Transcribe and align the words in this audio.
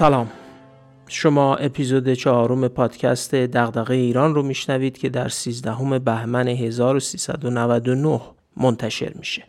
سلام 0.00 0.28
شما 1.06 1.56
اپیزود 1.56 2.12
چهارم 2.12 2.68
پادکست 2.68 3.34
دغدغه 3.34 3.94
ایران 3.94 4.34
رو 4.34 4.42
میشنوید 4.42 4.98
که 4.98 5.08
در 5.08 5.28
13 5.28 5.98
بهمن 5.98 6.48
1399 6.48 8.20
منتشر 8.56 9.12
میشه. 9.14 9.44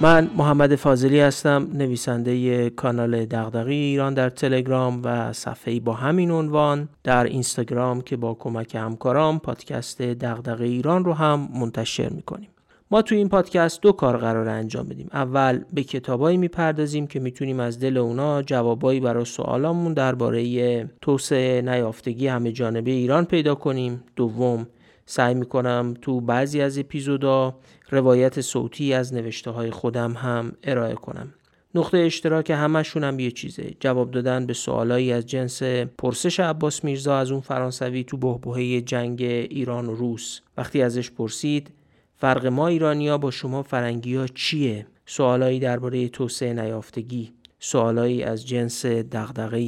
من 0.00 0.30
محمد 0.36 0.74
فاضلی 0.74 1.20
هستم 1.20 1.68
نویسنده 1.74 2.70
کانال 2.70 3.24
دغدغه 3.24 3.72
ایران 3.72 4.14
در 4.14 4.30
تلگرام 4.30 5.00
و 5.04 5.32
صفحه‌ای 5.32 5.80
با 5.80 5.92
همین 5.92 6.30
عنوان 6.30 6.88
در 7.04 7.24
اینستاگرام 7.24 8.00
که 8.00 8.16
با 8.16 8.34
کمک 8.34 8.74
همکارام 8.74 9.38
پادکست 9.38 10.02
دغدغه 10.02 10.64
ایران 10.64 11.04
رو 11.04 11.12
هم 11.12 11.48
منتشر 11.54 12.08
می‌کنیم. 12.08 12.48
ما 12.90 13.02
تو 13.02 13.14
این 13.14 13.28
پادکست 13.28 13.82
دو 13.82 13.92
کار 13.92 14.16
قرار 14.16 14.48
انجام 14.48 14.88
بدیم. 14.88 15.08
اول 15.12 15.60
به 15.72 15.82
کتابایی 15.82 16.36
می‌پردازیم 16.36 17.06
که 17.06 17.20
می‌تونیم 17.20 17.60
از 17.60 17.80
دل 17.80 17.96
اونا 17.96 18.42
جوابایی 18.42 19.00
برای 19.00 19.24
سوالامون 19.24 19.94
درباره 19.94 20.90
توسعه 21.00 21.62
نیافتگی 21.62 22.26
همه 22.26 22.52
جانبه 22.52 22.90
ایران 22.90 23.24
پیدا 23.24 23.54
کنیم. 23.54 24.04
دوم 24.16 24.66
سعی 25.10 25.34
می‌کنم 25.34 25.94
تو 26.02 26.20
بعضی 26.20 26.60
از 26.60 26.78
اپیزودا 26.78 27.54
روایت 27.90 28.40
صوتی 28.40 28.94
از 28.94 29.14
نوشته 29.14 29.50
های 29.50 29.70
خودم 29.70 30.12
هم 30.12 30.52
ارائه 30.62 30.94
کنم. 30.94 31.34
نقطه 31.74 31.98
اشتراک 31.98 32.50
همشون 32.50 33.04
هم 33.04 33.18
یه 33.20 33.30
چیزه. 33.30 33.74
جواب 33.80 34.10
دادن 34.10 34.46
به 34.46 34.52
سوالایی 34.52 35.12
از 35.12 35.26
جنس 35.26 35.62
پرسش 35.98 36.40
عباس 36.40 36.84
میرزا 36.84 37.18
از 37.18 37.30
اون 37.30 37.40
فرانسوی 37.40 38.04
تو 38.04 38.16
بهبهه 38.16 38.80
جنگ 38.80 39.22
ایران 39.22 39.88
و 39.88 39.94
روس. 39.94 40.40
وقتی 40.56 40.82
ازش 40.82 41.10
پرسید 41.10 41.70
فرق 42.16 42.46
ما 42.46 42.68
ایرانیا 42.68 43.18
با 43.18 43.30
شما 43.30 43.62
فرنگی 43.62 44.16
ها 44.16 44.26
چیه؟ 44.26 44.86
سوالایی 45.06 45.60
درباره 45.60 46.08
توسعه 46.08 46.52
نیافتگی. 46.52 47.32
سوالایی 47.58 48.22
از 48.22 48.46
جنس 48.46 48.86
دغدغه 48.86 49.58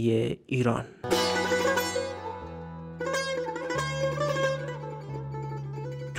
ایران. 0.47 0.85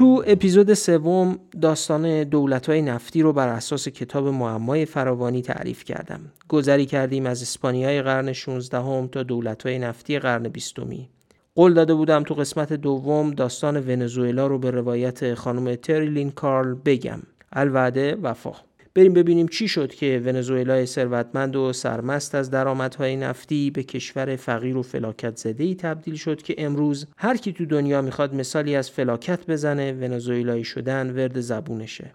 تو 0.01 0.23
اپیزود 0.27 0.73
سوم 0.73 1.39
داستان 1.61 2.23
دولت‌های 2.23 2.81
نفتی 2.81 3.21
رو 3.21 3.33
بر 3.33 3.47
اساس 3.47 3.87
کتاب 3.87 4.27
معمای 4.27 4.85
فراوانی 4.85 5.41
تعریف 5.41 5.83
کردم. 5.83 6.19
گذری 6.47 6.85
کردیم 6.85 7.25
از 7.25 7.41
اسپانیای 7.41 8.01
قرن 8.01 8.33
16 8.33 8.77
هم 8.77 9.07
تا 9.07 9.23
دولت‌های 9.23 9.79
نفتی 9.79 10.19
قرن 10.19 10.43
20 10.43 10.75
قول 11.55 11.73
داده 11.73 11.93
بودم 11.93 12.23
تو 12.23 12.33
قسمت 12.33 12.73
دوم 12.73 13.31
داستان 13.31 13.77
ونزوئلا 13.89 14.47
رو 14.47 14.59
به 14.59 14.71
روایت 14.71 15.33
خانم 15.33 15.75
تری 15.75 16.03
لین 16.03 16.31
کارل 16.31 16.75
بگم. 16.85 17.19
الوعده 17.53 18.15
وفا. 18.15 18.51
بریم 18.95 19.13
ببینیم 19.13 19.47
چی 19.47 19.67
شد 19.67 19.93
که 19.93 20.21
ونزوئلا 20.25 20.85
ثروتمند 20.85 21.55
و 21.55 21.73
سرمست 21.73 22.35
از 22.35 22.49
درآمدهای 22.49 23.15
نفتی 23.15 23.71
به 23.71 23.83
کشور 23.83 24.35
فقیر 24.35 24.77
و 24.77 24.83
فلاکت 24.83 25.37
زده 25.37 25.63
ای 25.63 25.75
تبدیل 25.75 26.15
شد 26.15 26.41
که 26.41 26.55
امروز 26.57 27.07
هر 27.17 27.37
کی 27.37 27.53
تو 27.53 27.65
دنیا 27.65 28.01
می‌خواد 28.01 28.35
مثالی 28.35 28.75
از 28.75 28.91
فلاکت 28.91 29.45
بزنه 29.47 29.91
ونزوئلایی 29.91 30.63
شدن 30.63 31.09
ورد 31.09 31.41
زبونشه. 31.41 32.13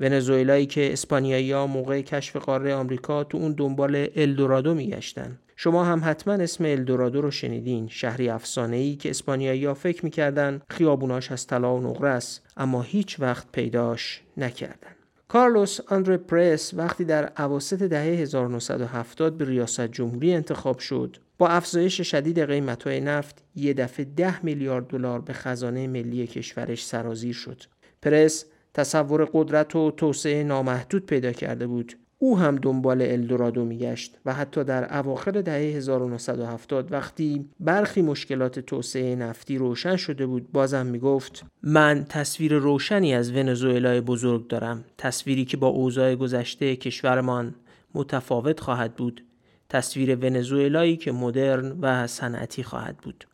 ونزوئلایی 0.00 0.66
که 0.66 0.92
اسپانیایی 0.92 1.52
ها 1.52 1.66
موقع 1.66 2.00
کشف 2.00 2.36
قاره 2.36 2.74
آمریکا 2.74 3.24
تو 3.24 3.38
اون 3.38 3.52
دنبال 3.52 4.08
الدورادو 4.16 4.74
میگشتن. 4.74 5.38
شما 5.56 5.84
هم 5.84 6.02
حتما 6.04 6.34
اسم 6.34 6.64
الدورادو 6.64 7.20
رو 7.20 7.30
شنیدین. 7.30 7.88
شهری 7.88 8.28
افسانه 8.28 8.76
ای 8.76 8.96
که 8.96 9.10
اسپانیایی 9.10 9.64
ها 9.64 9.74
فکر 9.74 10.04
می‌کردن 10.04 10.60
خیابوناش 10.70 11.32
از 11.32 11.46
طلا 11.46 11.76
و 11.76 11.80
نقره 11.80 12.08
است 12.08 12.42
اما 12.56 12.82
هیچ 12.82 13.20
وقت 13.20 13.46
پیداش 13.52 14.20
نکردن. 14.36 14.93
کارلوس 15.28 15.80
آندره 15.80 16.16
پرس 16.16 16.74
وقتی 16.74 17.04
در 17.04 17.24
عواسط 17.24 17.82
دهه 17.82 18.02
1970 18.02 19.38
به 19.38 19.44
ریاست 19.44 19.80
جمهوری 19.80 20.34
انتخاب 20.34 20.78
شد 20.78 21.16
با 21.38 21.48
افزایش 21.48 22.00
شدید 22.00 22.38
قیمت‌های 22.38 23.00
نفت 23.00 23.42
یه 23.56 23.74
دفعه 23.74 24.04
10 24.04 24.44
میلیارد 24.44 24.86
دلار 24.86 25.20
به 25.20 25.32
خزانه 25.32 25.86
ملی 25.86 26.26
کشورش 26.26 26.84
سرازیر 26.84 27.34
شد. 27.34 27.62
پرس 28.02 28.44
تصور 28.74 29.24
قدرت 29.32 29.76
و 29.76 29.90
توسعه 29.90 30.44
نامحدود 30.44 31.06
پیدا 31.06 31.32
کرده 31.32 31.66
بود 31.66 31.96
او 32.18 32.38
هم 32.38 32.56
دنبال 32.56 33.02
الدورادو 33.02 33.64
میگشت 33.64 34.18
و 34.26 34.34
حتی 34.34 34.64
در 34.64 34.98
اواخر 34.98 35.30
دهه 35.30 35.76
1970 35.76 36.92
وقتی 36.92 37.48
برخی 37.60 38.02
مشکلات 38.02 38.58
توسعه 38.58 39.16
نفتی 39.16 39.58
روشن 39.58 39.96
شده 39.96 40.26
بود 40.26 40.52
بازم 40.52 40.86
می‌گفت 40.86 41.44
من 41.62 42.06
تصویر 42.08 42.54
روشنی 42.54 43.14
از 43.14 43.32
ونزوئلای 43.32 44.00
بزرگ 44.00 44.48
دارم. 44.48 44.84
تصویری 44.98 45.44
که 45.44 45.56
با 45.56 45.66
اوضاع 45.66 46.14
گذشته 46.14 46.76
کشورمان 46.76 47.54
متفاوت 47.94 48.60
خواهد 48.60 48.94
بود. 48.94 49.24
تصویر 49.68 50.16
ونزوئلایی 50.16 50.96
که 50.96 51.12
مدرن 51.12 51.78
و 51.80 52.06
صنعتی 52.06 52.62
خواهد 52.62 52.96
بود. 52.96 53.24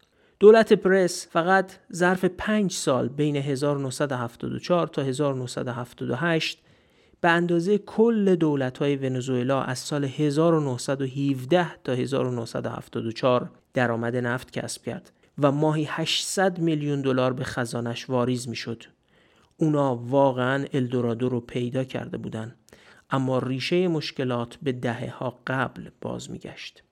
دولت 0.41 0.73
پرس 0.73 1.27
فقط 1.31 1.73
ظرف 1.95 2.25
پنج 2.25 2.73
سال 2.73 3.09
بین 3.09 3.37
1974 3.37 4.87
تا 4.87 5.03
1978 5.03 6.63
به 7.21 7.31
اندازه 7.31 7.79
کل 7.79 8.35
دولت 8.35 8.79
های 8.79 8.97
ونزوئلا 8.97 9.63
از 9.63 9.79
سال 9.79 10.05
1917 10.05 11.77
تا 11.85 11.93
1974 11.93 13.51
درآمد 13.75 14.17
نفت 14.17 14.51
کسب 14.51 14.83
کرد 14.83 15.13
و 15.39 15.53
ماهی 15.53 15.87
800 15.89 16.59
میلیون 16.59 17.01
دلار 17.01 17.33
به 17.33 17.45
خزانش 17.45 18.11
واریز 18.11 18.49
می‌شد. 18.49 18.83
اونا 19.57 19.97
واقعا 19.97 20.65
الدورادو 20.73 21.29
رو 21.29 21.41
پیدا 21.41 21.85
کرده 21.85 22.17
بودند 22.17 22.57
اما 23.11 23.39
ریشه 23.39 23.89
مشکلات 23.89 24.57
به 24.63 24.73
دهه 24.73 25.17
ها 25.17 25.39
قبل 25.47 25.91
باز 26.01 26.31
میگشت. 26.31 26.83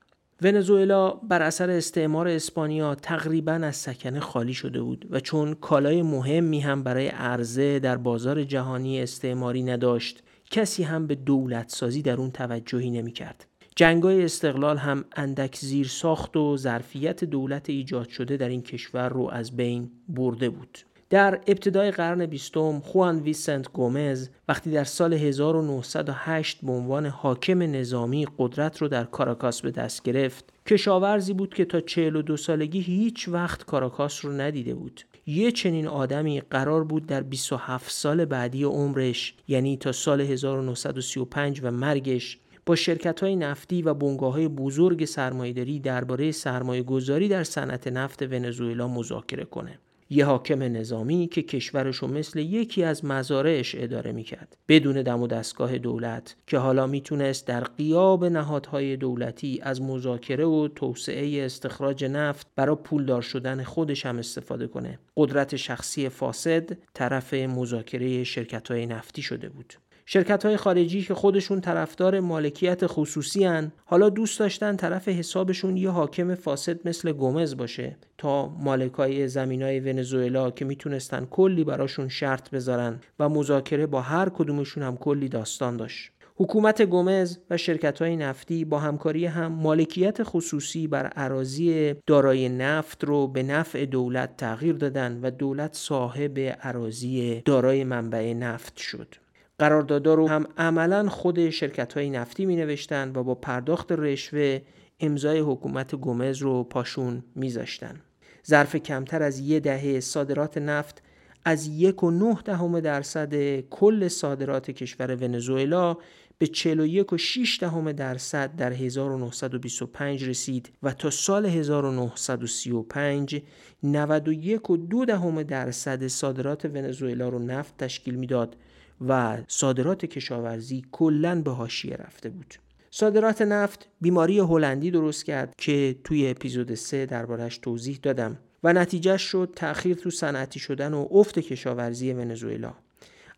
ونزوئلا 0.42 1.10
بر 1.10 1.42
اثر 1.42 1.70
استعمار 1.70 2.28
اسپانیا 2.28 2.94
تقریبا 2.94 3.52
از 3.52 3.76
سکنه 3.76 4.20
خالی 4.20 4.54
شده 4.54 4.82
بود 4.82 5.06
و 5.10 5.20
چون 5.20 5.54
کالای 5.54 6.02
مهمی 6.02 6.60
هم 6.60 6.82
برای 6.82 7.08
عرضه 7.08 7.78
در 7.78 7.96
بازار 7.96 8.44
جهانی 8.44 9.02
استعماری 9.02 9.62
نداشت 9.62 10.22
کسی 10.50 10.82
هم 10.82 11.06
به 11.06 11.14
دولت 11.14 11.68
سازی 11.70 12.02
در 12.02 12.16
اون 12.16 12.30
توجهی 12.30 12.90
نمی 12.90 13.12
کرد. 13.12 13.46
جنگای 13.76 14.24
استقلال 14.24 14.76
هم 14.76 15.04
اندک 15.16 15.56
زیر 15.56 15.86
ساخت 15.86 16.36
و 16.36 16.56
ظرفیت 16.56 17.24
دولت 17.24 17.70
ایجاد 17.70 18.08
شده 18.08 18.36
در 18.36 18.48
این 18.48 18.62
کشور 18.62 19.08
رو 19.08 19.30
از 19.30 19.56
بین 19.56 19.90
برده 20.08 20.50
بود. 20.50 20.78
در 21.10 21.40
ابتدای 21.46 21.90
قرن 21.90 22.26
بیستم 22.26 22.80
خوان 22.80 23.18
ویسنت 23.20 23.72
گومز 23.72 24.28
وقتی 24.48 24.70
در 24.70 24.84
سال 24.84 25.14
1908 25.14 26.58
به 26.62 26.72
عنوان 26.72 27.06
حاکم 27.06 27.62
نظامی 27.62 28.26
قدرت 28.38 28.78
رو 28.78 28.88
در 28.88 29.04
کاراکاس 29.04 29.60
به 29.60 29.70
دست 29.70 30.02
گرفت 30.02 30.44
کشاورزی 30.66 31.32
بود 31.32 31.54
که 31.54 31.64
تا 31.64 31.80
42 31.80 32.36
سالگی 32.36 32.80
هیچ 32.80 33.28
وقت 33.28 33.64
کاراکاس 33.64 34.24
رو 34.24 34.32
ندیده 34.32 34.74
بود 34.74 35.00
یه 35.26 35.52
چنین 35.52 35.86
آدمی 35.86 36.40
قرار 36.40 36.84
بود 36.84 37.06
در 37.06 37.22
27 37.22 37.90
سال 37.90 38.24
بعدی 38.24 38.64
عمرش 38.64 39.34
یعنی 39.48 39.76
تا 39.76 39.92
سال 39.92 40.20
1935 40.20 41.60
و 41.62 41.70
مرگش 41.70 42.38
با 42.66 42.76
شرکت 42.76 43.20
های 43.20 43.36
نفتی 43.36 43.82
و 43.82 43.94
بنگاه 43.94 44.32
های 44.32 44.48
بزرگ 44.48 45.04
سرمایهداری 45.04 45.80
درباره 45.80 46.32
سرمایه 46.32 46.82
گذاری 46.82 47.28
در 47.28 47.44
صنعت 47.44 47.88
نفت 47.88 48.22
ونزوئلا 48.22 48.88
مذاکره 48.88 49.44
کنه. 49.44 49.78
یه 50.10 50.24
حاکم 50.24 50.62
نظامی 50.62 51.26
که 51.26 51.42
کشورشو 51.42 52.06
مثل 52.06 52.38
یکی 52.38 52.84
از 52.84 53.04
مزارعش 53.04 53.74
اداره 53.78 54.12
می‌کرد. 54.12 54.56
بدون 54.68 55.02
دم 55.02 55.22
و 55.22 55.26
دستگاه 55.26 55.78
دولت 55.78 56.36
که 56.46 56.58
حالا 56.58 56.86
می‌تونست 56.86 57.46
در 57.46 57.64
قیاب 57.64 58.24
نهادهای 58.24 58.96
دولتی 58.96 59.60
از 59.62 59.82
مذاکره 59.82 60.44
و 60.44 60.68
توسعه 60.68 61.44
استخراج 61.44 62.04
نفت 62.04 62.46
برای 62.56 62.76
پولدار 62.76 63.22
شدن 63.22 63.62
خودش 63.62 64.06
هم 64.06 64.18
استفاده 64.18 64.66
کنه. 64.66 64.98
قدرت 65.16 65.56
شخصی 65.56 66.08
فاسد 66.08 66.68
طرف 66.94 67.34
مذاکره 67.34 68.24
شرکت 68.24 68.70
های 68.70 68.86
نفتی 68.86 69.22
شده 69.22 69.48
بود. 69.48 69.74
شرکت 70.10 70.46
های 70.46 70.56
خارجی 70.56 71.02
که 71.02 71.14
خودشون 71.14 71.60
طرفدار 71.60 72.20
مالکیت 72.20 72.86
خصوصی 72.86 73.44
هن 73.44 73.72
حالا 73.84 74.08
دوست 74.08 74.38
داشتن 74.38 74.76
طرف 74.76 75.08
حسابشون 75.08 75.76
یه 75.76 75.90
حاکم 75.90 76.34
فاسد 76.34 76.88
مثل 76.88 77.12
گومز 77.12 77.56
باشه 77.56 77.96
تا 78.18 78.48
مالکای 78.48 79.28
زمین 79.28 79.62
های 79.62 79.80
ونزوئلا 79.80 80.50
که 80.50 80.64
می‌تونستن 80.64 81.24
کلی 81.30 81.64
براشون 81.64 82.08
شرط 82.08 82.50
بذارن 82.50 83.00
و 83.18 83.28
مذاکره 83.28 83.86
با 83.86 84.00
هر 84.00 84.28
کدومشون 84.28 84.82
هم 84.82 84.96
کلی 84.96 85.28
داستان 85.28 85.76
داشت 85.76 86.12
حکومت 86.36 86.82
گومز 86.82 87.38
و 87.50 87.56
شرکت 87.56 88.02
های 88.02 88.16
نفتی 88.16 88.64
با 88.64 88.78
همکاری 88.78 89.26
هم 89.26 89.52
مالکیت 89.52 90.22
خصوصی 90.22 90.86
بر 90.86 91.06
عراضی 91.06 91.94
دارای 92.06 92.48
نفت 92.48 93.04
رو 93.04 93.26
به 93.26 93.42
نفع 93.42 93.84
دولت 93.84 94.36
تغییر 94.36 94.74
دادن 94.74 95.20
و 95.22 95.30
دولت 95.30 95.74
صاحب 95.74 96.38
عراضی 96.38 97.42
دارای 97.44 97.84
منبع 97.84 98.32
نفت 98.32 98.76
شد. 98.76 99.27
قراردادا 99.58 100.14
رو 100.14 100.28
هم 100.28 100.46
عملا 100.58 101.08
خود 101.08 101.50
شرکت 101.50 101.92
های 101.92 102.10
نفتی 102.10 102.46
می 102.46 102.76
و 102.92 103.22
با 103.22 103.34
پرداخت 103.34 103.92
رشوه 103.92 104.60
امضای 105.00 105.38
حکومت 105.38 105.94
گومز 105.94 106.38
رو 106.38 106.64
پاشون 106.64 107.24
میذاشتن. 107.34 108.00
ظرف 108.46 108.76
کمتر 108.76 109.22
از 109.22 109.38
یه 109.38 109.60
دهه 109.60 110.00
صادرات 110.00 110.58
نفت 110.58 111.02
از 111.44 111.66
یک 111.66 112.02
و 112.02 112.10
نه 112.10 112.38
دهم 112.44 112.80
درصد 112.80 113.60
کل 113.60 114.08
صادرات 114.08 114.70
کشور 114.70 115.14
ونزوئلا 115.14 115.96
به 116.38 116.46
41 116.46 117.12
و 117.12 117.18
6 117.18 117.58
دهم 117.60 117.92
درصد 117.92 118.56
در 118.56 118.72
1925 118.72 120.28
رسید 120.28 120.72
و 120.82 120.92
تا 120.92 121.10
سال 121.10 121.46
1935 121.46 123.42
91 123.82 124.70
و 124.70 124.76
2 124.76 125.04
دهم 125.04 125.42
درصد 125.42 126.06
صادرات 126.06 126.64
ونزوئلا 126.64 127.28
رو 127.28 127.38
نفت 127.38 127.76
تشکیل 127.76 128.14
می‌داد 128.14 128.56
و 129.00 129.38
صادرات 129.48 130.04
کشاورزی 130.04 130.84
کلا 130.92 131.42
به 131.42 131.50
حاشیه 131.50 131.96
رفته 131.96 132.28
بود. 132.28 132.54
صادرات 132.90 133.42
نفت 133.42 133.88
بیماری 134.00 134.38
هلندی 134.38 134.90
درست 134.90 135.24
کرد 135.24 135.54
که 135.58 135.96
توی 136.04 136.30
اپیزود 136.30 136.74
3 136.74 137.06
دربارش 137.06 137.58
توضیح 137.58 137.98
دادم 138.02 138.38
و 138.62 138.72
نتیجه 138.72 139.16
شد 139.16 139.52
تأخیر 139.56 139.96
تو 139.96 140.10
صنعتی 140.10 140.60
شدن 140.60 140.94
و 140.94 141.08
افت 141.10 141.38
کشاورزی 141.38 142.12
ونزوئلا 142.12 142.74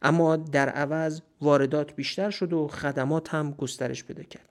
اما 0.03 0.37
در 0.37 0.69
عوض 0.69 1.21
واردات 1.41 1.97
بیشتر 1.97 2.31
شد 2.31 2.53
و 2.53 2.69
خدمات 2.69 3.35
هم 3.35 3.51
گسترش 3.51 4.05
پیدا 4.05 4.23
کرد 4.23 4.50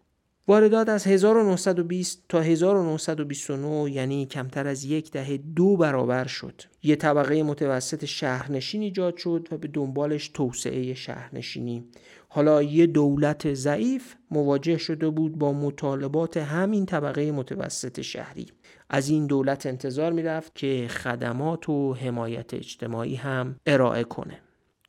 واردات 0.49 0.89
از 0.89 1.07
1920 1.07 2.23
تا 2.29 2.41
1929 2.41 3.91
یعنی 3.91 4.25
کمتر 4.25 4.67
از 4.67 4.85
یک 4.85 5.11
دهه 5.11 5.37
دو 5.37 5.77
برابر 5.77 6.27
شد. 6.27 6.61
یه 6.83 6.95
طبقه 6.95 7.43
متوسط 7.43 8.05
شهرنشین 8.05 8.81
ایجاد 8.81 9.17
شد 9.17 9.47
و 9.51 9.57
به 9.57 9.67
دنبالش 9.67 10.29
توسعه 10.29 10.93
شهرنشینی. 10.93 11.83
حالا 12.29 12.63
یه 12.63 12.85
دولت 12.85 13.53
ضعیف 13.53 14.15
مواجه 14.31 14.77
شده 14.77 15.09
بود 15.09 15.37
با 15.37 15.53
مطالبات 15.53 16.37
همین 16.37 16.85
طبقه 16.85 17.31
متوسط 17.31 18.01
شهری. 18.01 18.45
از 18.89 19.09
این 19.09 19.27
دولت 19.27 19.65
انتظار 19.65 20.11
می‌رفت 20.11 20.55
که 20.55 20.87
خدمات 20.89 21.69
و 21.69 21.93
حمایت 21.93 22.53
اجتماعی 22.53 23.15
هم 23.15 23.55
ارائه 23.65 24.03
کنه. 24.03 24.39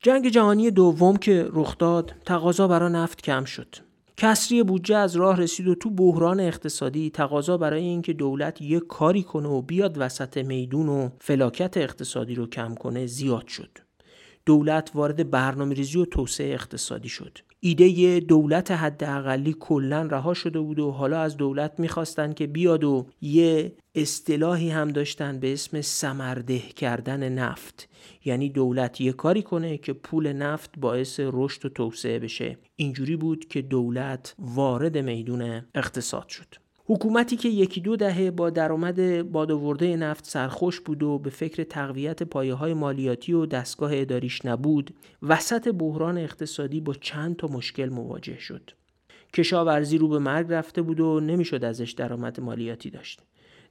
جنگ 0.02 0.28
جهانی 0.28 0.70
دوم 0.70 1.16
که 1.16 1.48
رخ 1.52 1.78
داد 1.78 2.14
تقاضا 2.26 2.68
برای 2.68 2.92
نفت 2.92 3.22
کم 3.22 3.44
شد. 3.44 3.89
کسری 4.22 4.62
بودجه 4.62 4.96
از 4.96 5.17
راه 5.17 5.37
رسید 5.37 5.69
و 5.69 5.75
تو 5.75 5.90
بحران 5.90 6.40
اقتصادی 6.40 7.11
تقاضا 7.11 7.56
برای 7.56 7.82
اینکه 7.82 8.12
دولت 8.12 8.61
یک 8.61 8.87
کاری 8.88 9.22
کنه 9.22 9.49
و 9.49 9.62
بیاد 9.62 9.94
وسط 9.99 10.37
میدون 10.38 10.88
و 10.88 11.08
فلاکت 11.20 11.76
اقتصادی 11.76 12.34
رو 12.34 12.46
کم 12.46 12.75
کنه 12.75 13.06
زیاد 13.06 13.49
شد. 13.49 13.78
دولت 14.46 14.90
وارد 14.94 15.31
برنامه 15.31 15.75
ریزی 15.75 15.99
و 15.99 16.05
توسعه 16.05 16.55
اقتصادی 16.55 17.08
شد. 17.08 17.38
ایده 17.62 18.20
دولت 18.20 18.70
حداقلی 18.70 19.56
کلا 19.60 20.02
رها 20.02 20.34
شده 20.34 20.60
بود 20.60 20.78
و 20.78 20.90
حالا 20.90 21.20
از 21.20 21.36
دولت 21.36 21.80
می‌خواستن 21.80 22.32
که 22.32 22.46
بیاد 22.46 22.84
و 22.84 23.06
یه 23.20 23.72
اصطلاحی 23.94 24.70
هم 24.70 24.88
داشتن 24.88 25.38
به 25.40 25.52
اسم 25.52 25.80
سمرده 25.80 26.58
کردن 26.58 27.28
نفت. 27.28 27.88
یعنی 28.24 28.48
دولت 28.48 29.00
یه 29.00 29.12
کاری 29.12 29.42
کنه 29.42 29.78
که 29.78 29.92
پول 29.92 30.32
نفت 30.32 30.78
باعث 30.78 31.20
رشد 31.22 31.66
و 31.66 31.68
توسعه 31.68 32.18
بشه. 32.18 32.58
اینجوری 32.76 33.16
بود 33.16 33.48
که 33.48 33.62
دولت 33.62 34.34
وارد 34.38 34.98
میدون 34.98 35.62
اقتصاد 35.74 36.28
شد. 36.28 36.59
حکومتی 36.92 37.37
که 37.37 37.48
یکی 37.48 37.81
دو 37.81 37.96
دهه 37.96 38.31
با 38.31 38.50
درآمد 38.50 39.22
بادآورده 39.32 39.96
نفت 39.96 40.26
سرخوش 40.26 40.81
بود 40.81 41.02
و 41.02 41.19
به 41.19 41.31
فکر 41.31 41.64
تقویت 41.64 42.22
پایه 42.22 42.54
های 42.54 42.75
مالیاتی 42.75 43.32
و 43.32 43.46
دستگاه 43.46 43.90
اداریش 43.94 44.44
نبود 44.44 44.94
وسط 45.22 45.69
بحران 45.69 46.19
اقتصادی 46.19 46.81
با 46.81 46.94
چند 46.94 47.37
تا 47.37 47.46
مشکل 47.46 47.88
مواجه 47.88 48.38
شد. 48.38 48.70
کشاورزی 49.34 49.98
رو 49.98 50.08
به 50.08 50.19
مرگ 50.19 50.46
رفته 50.50 50.82
بود 50.82 51.00
و 51.00 51.20
نمی‌شد 51.20 51.64
ازش 51.64 51.90
درآمد 51.90 52.40
مالیاتی 52.40 52.90
داشت. 52.90 53.22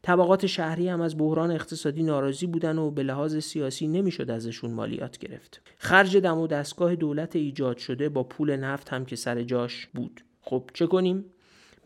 طبقات 0.02 0.46
شهری 0.46 0.90
هم 0.90 1.02
از 1.02 1.18
بحران 1.18 1.52
اقتصادی 1.52 2.04
ناراضی 2.04 2.48
بودن 2.48 2.78
و 2.78 2.92
به 2.92 3.04
لحاظ 3.04 3.38
سیاسی 3.38 3.88
نمی‌شد 3.88 4.32
ازشون 4.32 4.72
مالیات 4.72 5.18
گرفت. 5.18 5.62
خرج 5.78 6.18
دم 6.18 6.38
و 6.38 6.48
دستگاه 6.48 6.96
دولت 6.96 7.36
ایجاد 7.36 7.78
شده 7.78 8.10
با 8.10 8.24
پول 8.24 8.56
نفت 8.56 8.90
هم 8.90 9.06
که 9.06 9.16
سر 9.16 9.44
جاش 9.44 9.88
بود. 9.88 10.22
خب 10.42 10.70
چه 10.74 10.88
کنیم؟ 10.88 11.26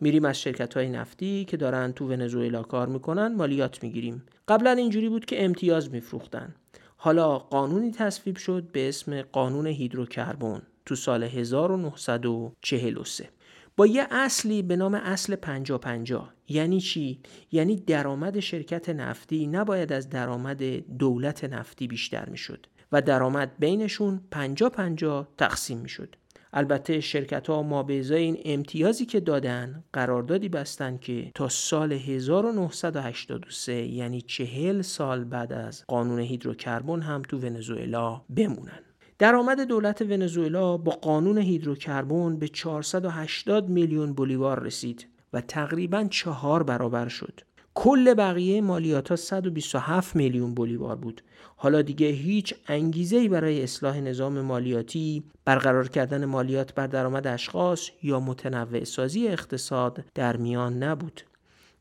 میریم 0.00 0.24
از 0.24 0.40
شرکت 0.40 0.74
های 0.74 0.88
نفتی 0.88 1.44
که 1.44 1.56
دارن 1.56 1.92
تو 1.92 2.08
ونزوئلا 2.08 2.62
کار 2.62 2.88
می‌کنن 2.88 3.34
مالیات 3.34 3.82
می‌گیریم. 3.82 4.22
قبلا 4.48 4.70
اینجوری 4.70 5.08
بود 5.08 5.24
که 5.24 5.44
امتیاز 5.44 5.90
میفروختن. 5.90 6.54
حالا 6.96 7.38
قانونی 7.38 7.90
تصویب 7.90 8.36
شد 8.36 8.68
به 8.72 8.88
اسم 8.88 9.22
قانون 9.22 9.66
هیدروکربن 9.66 10.62
تو 10.86 10.94
سال 10.94 11.22
1943 11.22 13.28
با 13.76 13.86
یه 13.86 14.06
اصلی 14.10 14.62
به 14.62 14.76
نام 14.76 14.94
اصل 14.94 15.36
50 15.36 15.78
50 15.78 16.34
یعنی 16.48 16.80
چی؟ 16.80 17.20
یعنی 17.52 17.76
درآمد 17.76 18.40
شرکت 18.40 18.88
نفتی 18.88 19.46
نباید 19.46 19.92
از 19.92 20.08
درآمد 20.08 20.62
دولت 20.98 21.44
نفتی 21.44 21.86
بیشتر 21.86 22.28
می‌شد 22.28 22.66
و 22.92 23.02
درآمد 23.02 23.52
بینشون 23.58 24.20
50 24.30 24.70
50 24.70 25.28
تقسیم 25.38 25.78
می‌شد. 25.78 26.16
البته 26.56 27.00
شرکت 27.00 27.46
ها 27.46 27.62
ما 27.62 27.82
به 27.82 27.98
ازای 27.98 28.22
این 28.22 28.38
امتیازی 28.44 29.06
که 29.06 29.20
دادن 29.20 29.84
قراردادی 29.92 30.48
بستن 30.48 30.96
که 30.96 31.30
تا 31.34 31.48
سال 31.48 31.92
1983 31.92 33.72
یعنی 33.72 34.20
چهل 34.20 34.82
سال 34.82 35.24
بعد 35.24 35.52
از 35.52 35.84
قانون 35.88 36.18
هیدروکربن 36.18 37.00
هم 37.00 37.22
تو 37.22 37.38
ونزوئلا 37.38 38.22
بمونن 38.36 38.80
درآمد 39.18 39.60
دولت 39.60 40.02
ونزوئلا 40.02 40.76
با 40.76 40.92
قانون 40.92 41.38
هیدروکربن 41.38 42.36
به 42.36 42.48
480 42.48 43.68
میلیون 43.68 44.12
بولیوار 44.12 44.62
رسید 44.62 45.08
و 45.32 45.40
تقریبا 45.40 46.04
چهار 46.10 46.62
برابر 46.62 47.08
شد. 47.08 47.40
کل 47.74 48.14
بقیه 48.14 48.60
مالیات 48.60 49.08
ها 49.08 49.16
127 49.16 50.16
میلیون 50.16 50.54
بولیوار 50.54 50.96
بود. 50.96 51.22
حالا 51.56 51.82
دیگه 51.82 52.06
هیچ 52.06 52.54
انگیزه 52.68 53.28
برای 53.28 53.62
اصلاح 53.62 54.00
نظام 54.00 54.40
مالیاتی، 54.40 55.22
برقرار 55.44 55.88
کردن 55.88 56.24
مالیات 56.24 56.74
بر 56.74 56.86
درآمد 56.86 57.26
اشخاص 57.26 57.90
یا 58.02 58.20
متنوع 58.20 58.84
سازی 58.84 59.28
اقتصاد 59.28 60.04
در 60.14 60.36
میان 60.36 60.82
نبود. 60.82 61.20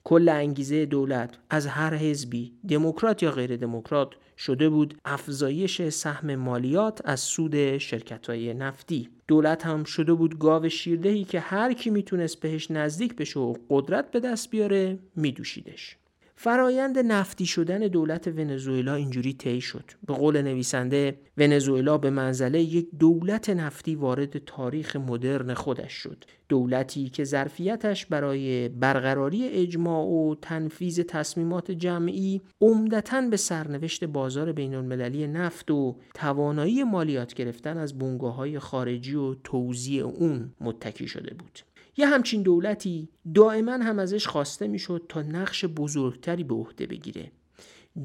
کل 0.03 0.29
انگیزه 0.29 0.85
دولت 0.85 1.37
از 1.49 1.67
هر 1.67 1.93
حزبی 1.93 2.53
دموکرات 2.69 3.23
یا 3.23 3.31
غیر 3.31 3.57
دموکرات 3.57 4.09
شده 4.37 4.69
بود 4.69 4.97
افزایش 5.05 5.89
سهم 5.89 6.35
مالیات 6.35 7.01
از 7.05 7.19
سود 7.19 7.77
شرکت 7.77 8.29
های 8.29 8.53
نفتی 8.53 9.09
دولت 9.27 9.65
هم 9.65 9.83
شده 9.83 10.13
بود 10.13 10.39
گاو 10.39 10.69
شیردهی 10.69 11.23
که 11.23 11.39
هر 11.39 11.73
کی 11.73 11.89
می‌تونست 11.89 12.39
بهش 12.39 12.71
نزدیک 12.71 13.15
بشه 13.15 13.39
و 13.39 13.53
قدرت 13.69 14.11
به 14.11 14.19
دست 14.19 14.49
بیاره 14.49 14.99
میدوشیدش. 15.15 15.97
فرایند 16.43 16.99
نفتی 16.99 17.45
شدن 17.45 17.79
دولت 17.79 18.27
ونزوئلا 18.27 18.95
اینجوری 18.95 19.33
طی 19.33 19.61
شد. 19.61 19.91
به 20.07 20.13
قول 20.13 20.41
نویسنده 20.41 21.17
ونزوئلا 21.37 21.97
به 21.97 22.09
منزله 22.09 22.61
یک 22.61 22.87
دولت 22.99 23.49
نفتی 23.49 23.95
وارد 23.95 24.37
تاریخ 24.45 24.95
مدرن 24.95 25.53
خودش 25.53 25.91
شد. 25.93 26.23
دولتی 26.49 27.09
که 27.09 27.23
ظرفیتش 27.23 28.05
برای 28.05 28.69
برقراری 28.69 29.47
اجماع 29.47 30.05
و 30.05 30.35
تنفیز 30.41 30.99
تصمیمات 30.99 31.71
جمعی 31.71 32.41
عمدتا 32.61 33.21
به 33.21 33.37
سرنوشت 33.37 34.03
بازار 34.03 34.51
بین 34.51 34.75
المللی 34.75 35.27
نفت 35.27 35.71
و 35.71 35.95
توانایی 36.13 36.83
مالیات 36.83 37.33
گرفتن 37.33 37.77
از 37.77 37.97
بونگاه 37.99 38.35
های 38.35 38.59
خارجی 38.59 39.15
و 39.15 39.33
توزیع 39.33 40.05
اون 40.05 40.53
متکی 40.61 41.07
شده 41.07 41.33
بود. 41.33 41.59
یه 41.97 42.07
همچین 42.07 42.41
دولتی 42.41 43.09
دائما 43.35 43.71
هم 43.71 43.99
ازش 43.99 44.27
خواسته 44.27 44.67
می‌شد 44.67 45.05
تا 45.09 45.21
نقش 45.21 45.65
بزرگتری 45.65 46.43
به 46.43 46.55
عهده 46.55 46.85
بگیره. 46.85 47.31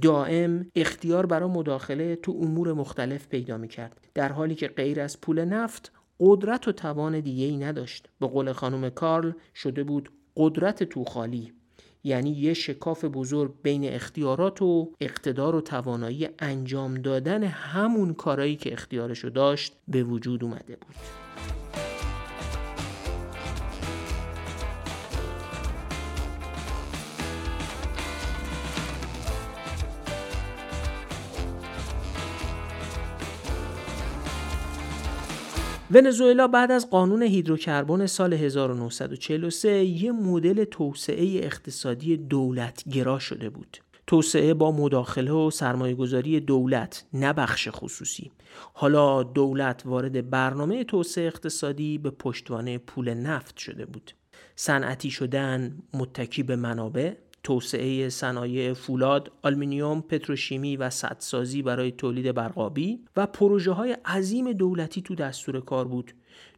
دائم 0.02 0.66
اختیار 0.75 1.26
برای 1.26 1.49
مداخله 1.49 2.16
تو 2.16 2.33
امور 2.33 2.73
مختلف 2.73 3.28
پیدا 3.28 3.57
می‌کرد 3.57 4.09
در 4.14 4.33
حالی 4.33 4.54
که 4.54 4.68
غیر 4.68 5.00
از 5.00 5.21
پول 5.21 5.45
نفت 5.45 5.92
قدرت 6.21 6.68
و 6.68 6.73
توان 6.73 7.21
دیگه 7.21 7.45
ای 7.45 7.57
نداشت. 7.57 8.09
به 8.21 8.26
قول 8.26 8.52
خانم 8.52 8.90
کارل 8.90 9.33
شده 9.54 9.85
بود 9.85 10.11
قدرت 10.37 10.83
تو 10.83 11.04
خالی 11.04 11.52
یعنی 12.04 12.30
یه 12.30 12.54
شکاف 12.54 13.04
بزرگ 13.04 13.54
بین 13.62 13.85
اختیارات 13.85 14.62
و 14.62 14.92
اقتدار 15.00 15.54
و 15.54 15.61
توانایی 15.61 16.28
انجام 16.38 16.95
دادن 16.95 17.45
همون 17.45 18.14
کارایی 18.14 18.57
که 18.57 18.73
اختیارشو 18.73 19.28
داشت 19.28 19.76
به 19.88 20.02
وجود 20.02 20.45
اومده 20.45 20.76
بود. 20.76 20.95
ونزوئلا 35.90 36.49
بعد 36.49 36.73
از 36.73 36.90
قانون 36.90 37.23
هیدروکربن 37.23 38.07
سال 38.07 38.33
1943 38.33 39.85
یه 39.85 40.12
مدل 40.12 40.64
توسعه 40.64 41.45
اقتصادی 41.45 42.16
دولتگرا 42.16 43.18
شده 43.18 43.50
بود. 43.50 43.78
توسعه 44.07 44.54
با 44.54 44.73
مداخله 44.73 45.33
و 45.33 45.50
سرمایهگذاری 45.50 46.40
دولت 46.40 47.04
نه 47.12 47.33
بخش 47.33 47.68
خصوصی 47.71 48.30
حالا 48.73 49.23
دولت 49.23 49.83
وارد 49.85 50.30
برنامه 50.30 50.85
توسعه 50.85 51.26
اقتصادی 51.26 51.99
به 51.99 52.11
پشتوانه 52.11 52.78
پول 52.78 53.14
نفت 53.14 53.57
شده 53.57 53.87
بود 53.87 54.12
صنعتی 54.57 55.11
شدن 55.11 55.78
متکی 55.95 56.42
به 56.42 56.57
منابع 56.57 57.12
توسعه 57.42 58.09
صنایع 58.09 58.73
فولاد، 58.73 59.33
آلومینیوم، 59.42 60.00
پتروشیمی 60.00 60.76
و 60.76 60.90
سدسازی 60.90 61.62
برای 61.62 61.92
تولید 61.92 62.33
برقابی 62.33 63.00
و 63.16 63.26
پروژه 63.26 63.73
های 63.73 63.92
عظیم 63.92 64.52
دولتی 64.52 65.02
تو 65.02 65.14
دستور 65.14 65.61
کار 65.61 65.88
بود. 65.88 66.12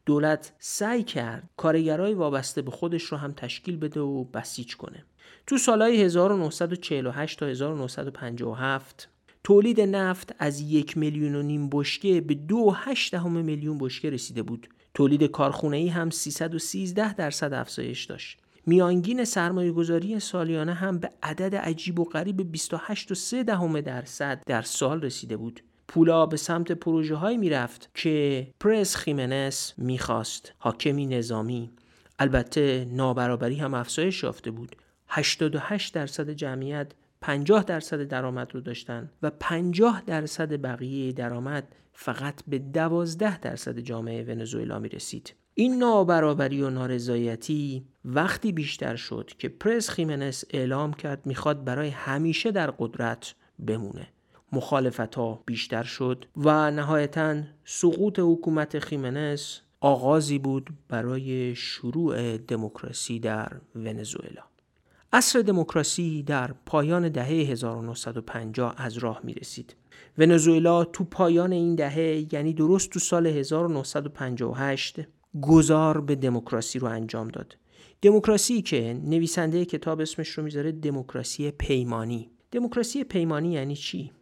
دولت 0.06 0.52
سعی 0.58 1.02
کرد 1.02 1.50
کارگرای 1.56 2.14
وابسته 2.14 2.62
به 2.62 2.70
خودش 2.70 3.02
رو 3.02 3.18
هم 3.18 3.32
تشکیل 3.32 3.76
بده 3.76 4.00
و 4.00 4.24
بسیج 4.24 4.76
کنه. 4.76 5.04
تو 5.46 5.58
سالهای 5.58 6.02
1948 6.02 7.38
تا 7.38 7.46
1957 7.46 9.08
تولید 9.44 9.80
نفت 9.80 10.34
از 10.38 10.60
یک 10.60 10.96
میلیون 10.96 11.34
و 11.34 11.42
نیم 11.42 11.68
بشکه 11.68 12.20
به 12.20 12.34
دو 12.34 12.70
هشت 12.70 13.12
دهم 13.12 13.44
میلیون 13.44 13.78
بشکه 13.78 14.10
رسیده 14.10 14.42
بود. 14.42 14.68
تولید 14.94 15.24
کارخونه 15.24 15.76
ای 15.76 15.88
هم 15.88 16.10
313 16.10 17.14
درصد 17.14 17.52
افزایش 17.52 18.04
داشت. 18.04 18.38
میانگین 18.66 19.24
سرمایه 19.24 19.72
گذاری 19.72 20.20
سالیانه 20.20 20.74
هم 20.74 20.98
به 20.98 21.10
عدد 21.22 21.54
عجیب 21.54 22.00
و 22.00 22.04
غریب 22.04 22.52
28 22.52 23.10
و 23.10 23.14
3 23.14 23.42
دهم 23.42 23.80
درصد 23.80 24.42
در 24.46 24.62
سال 24.62 25.02
رسیده 25.02 25.36
بود. 25.36 25.60
پولا 25.88 26.26
به 26.26 26.36
سمت 26.36 26.72
پروژه 26.72 27.14
های 27.14 27.36
می‌رفت 27.36 27.90
که 27.94 28.48
پرس 28.60 28.96
خیمنس 28.96 29.74
می‌خواست. 29.78 30.52
حاکمی 30.58 31.06
نظامی. 31.06 31.70
البته 32.18 32.86
نابرابری 32.90 33.56
هم 33.56 33.74
افزایش 33.74 34.22
یافته 34.22 34.50
بود. 34.50 34.76
88 35.08 35.94
درصد 35.94 36.30
جمعیت 36.30 36.92
50 37.20 37.64
درصد 37.64 38.02
درآمد 38.02 38.54
رو 38.54 38.60
داشتن 38.60 39.10
و 39.22 39.30
50 39.30 40.02
درصد 40.06 40.62
بقیه 40.62 41.12
درآمد 41.12 41.76
فقط 41.92 42.42
به 42.48 42.58
12 42.58 43.38
درصد 43.38 43.78
جامعه 43.78 44.24
ونزوئلا 44.24 44.78
می 44.78 44.88
رسید. 44.88 45.34
این 45.54 45.78
نابرابری 45.78 46.62
و 46.62 46.70
نارضایتی 46.70 47.84
وقتی 48.04 48.52
بیشتر 48.52 48.96
شد 48.96 49.30
که 49.38 49.48
پرس 49.48 49.88
خیمنس 49.88 50.44
اعلام 50.50 50.92
کرد 50.92 51.26
می‌خواد 51.26 51.64
برای 51.64 51.88
همیشه 51.88 52.52
در 52.52 52.70
قدرت 52.70 53.34
بمونه. 53.66 54.08
مخالفت 54.52 55.14
ها 55.14 55.42
بیشتر 55.46 55.82
شد 55.82 56.24
و 56.36 56.70
نهایتا 56.70 57.42
سقوط 57.64 58.18
حکومت 58.18 58.78
خیمنس 58.78 59.60
آغازی 59.80 60.38
بود 60.38 60.70
برای 60.88 61.54
شروع 61.54 62.36
دموکراسی 62.36 63.20
در 63.20 63.52
ونزوئلا. 63.74 64.42
عصر 65.12 65.40
دموکراسی 65.40 66.22
در 66.22 66.52
پایان 66.66 67.08
دهه 67.08 67.26
1950 67.26 68.74
از 68.76 68.98
راه 68.98 69.20
می 69.24 69.34
رسید. 69.34 69.76
ونزوئلا 70.18 70.84
تو 70.84 71.04
پایان 71.04 71.52
این 71.52 71.74
دهه 71.74 72.26
یعنی 72.32 72.52
درست 72.52 72.90
تو 72.90 72.98
سال 72.98 73.26
1958 73.26 75.00
گذار 75.42 76.00
به 76.00 76.14
دموکراسی 76.14 76.78
رو 76.78 76.88
انجام 76.88 77.28
داد. 77.28 77.56
دموکراسی 78.02 78.62
که 78.62 79.00
نویسنده 79.04 79.64
کتاب 79.64 80.00
اسمش 80.00 80.28
رو 80.28 80.44
می‌ذاره 80.44 80.72
دموکراسی 80.72 81.50
پیمانی. 81.50 82.30
دموکراسی 82.52 83.04
پیمانی 83.04 83.52
یعنی 83.52 83.76
چی؟ 83.76 84.12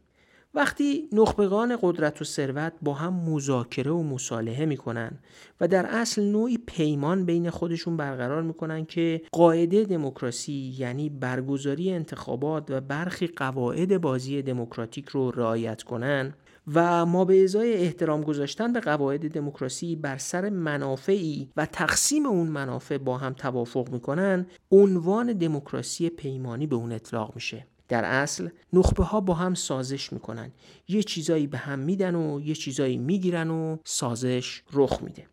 وقتی 0.54 1.08
نخبگان 1.12 1.78
قدرت 1.82 2.22
و 2.22 2.24
ثروت 2.24 2.72
با 2.82 2.94
هم 2.94 3.14
مذاکره 3.14 3.90
و 3.90 4.02
مصالحه 4.02 4.66
می‌کنن 4.66 5.18
و 5.60 5.68
در 5.68 5.86
اصل 5.86 6.22
نوعی 6.22 6.58
پیمان 6.66 7.24
بین 7.24 7.50
خودشون 7.50 7.96
برقرار 7.96 8.42
می‌کنن 8.42 8.84
که 8.84 9.22
قاعده 9.32 9.84
دموکراسی 9.84 10.74
یعنی 10.78 11.08
برگزاری 11.08 11.92
انتخابات 11.92 12.70
و 12.70 12.80
برخی 12.80 13.26
قواعد 13.26 14.00
بازی 14.00 14.42
دموکراتیک 14.42 15.08
رو 15.08 15.30
رعایت 15.30 15.82
کنن 15.82 16.34
و 16.74 17.06
ما 17.06 17.24
به 17.24 17.44
ازای 17.44 17.74
احترام 17.74 18.22
گذاشتن 18.22 18.72
به 18.72 18.80
قواعد 18.80 19.30
دموکراسی 19.30 19.96
بر 19.96 20.16
سر 20.16 20.48
منافعی 20.48 21.48
و 21.56 21.66
تقسیم 21.66 22.26
اون 22.26 22.48
منافع 22.48 22.98
با 22.98 23.18
هم 23.18 23.32
توافق 23.32 23.88
می‌کنن 23.90 24.46
عنوان 24.70 25.32
دموکراسی 25.32 26.08
پیمانی 26.08 26.66
به 26.66 26.76
اون 26.76 26.92
اطلاق 26.92 27.34
میشه. 27.34 27.66
در 27.88 28.04
اصل 28.04 28.48
نخبه 28.72 29.04
ها 29.04 29.20
با 29.20 29.34
هم 29.34 29.54
سازش 29.54 30.12
می‌کنن 30.12 30.52
یه 30.88 31.02
چیزایی 31.02 31.46
به 31.46 31.58
هم 31.58 31.78
میدن 31.78 32.14
و 32.14 32.40
یه 32.40 32.54
چیزایی 32.54 32.96
می‌گیرن 32.96 33.50
و 33.50 33.76
سازش 33.84 34.62
رخ 34.72 35.02
میده 35.02 35.26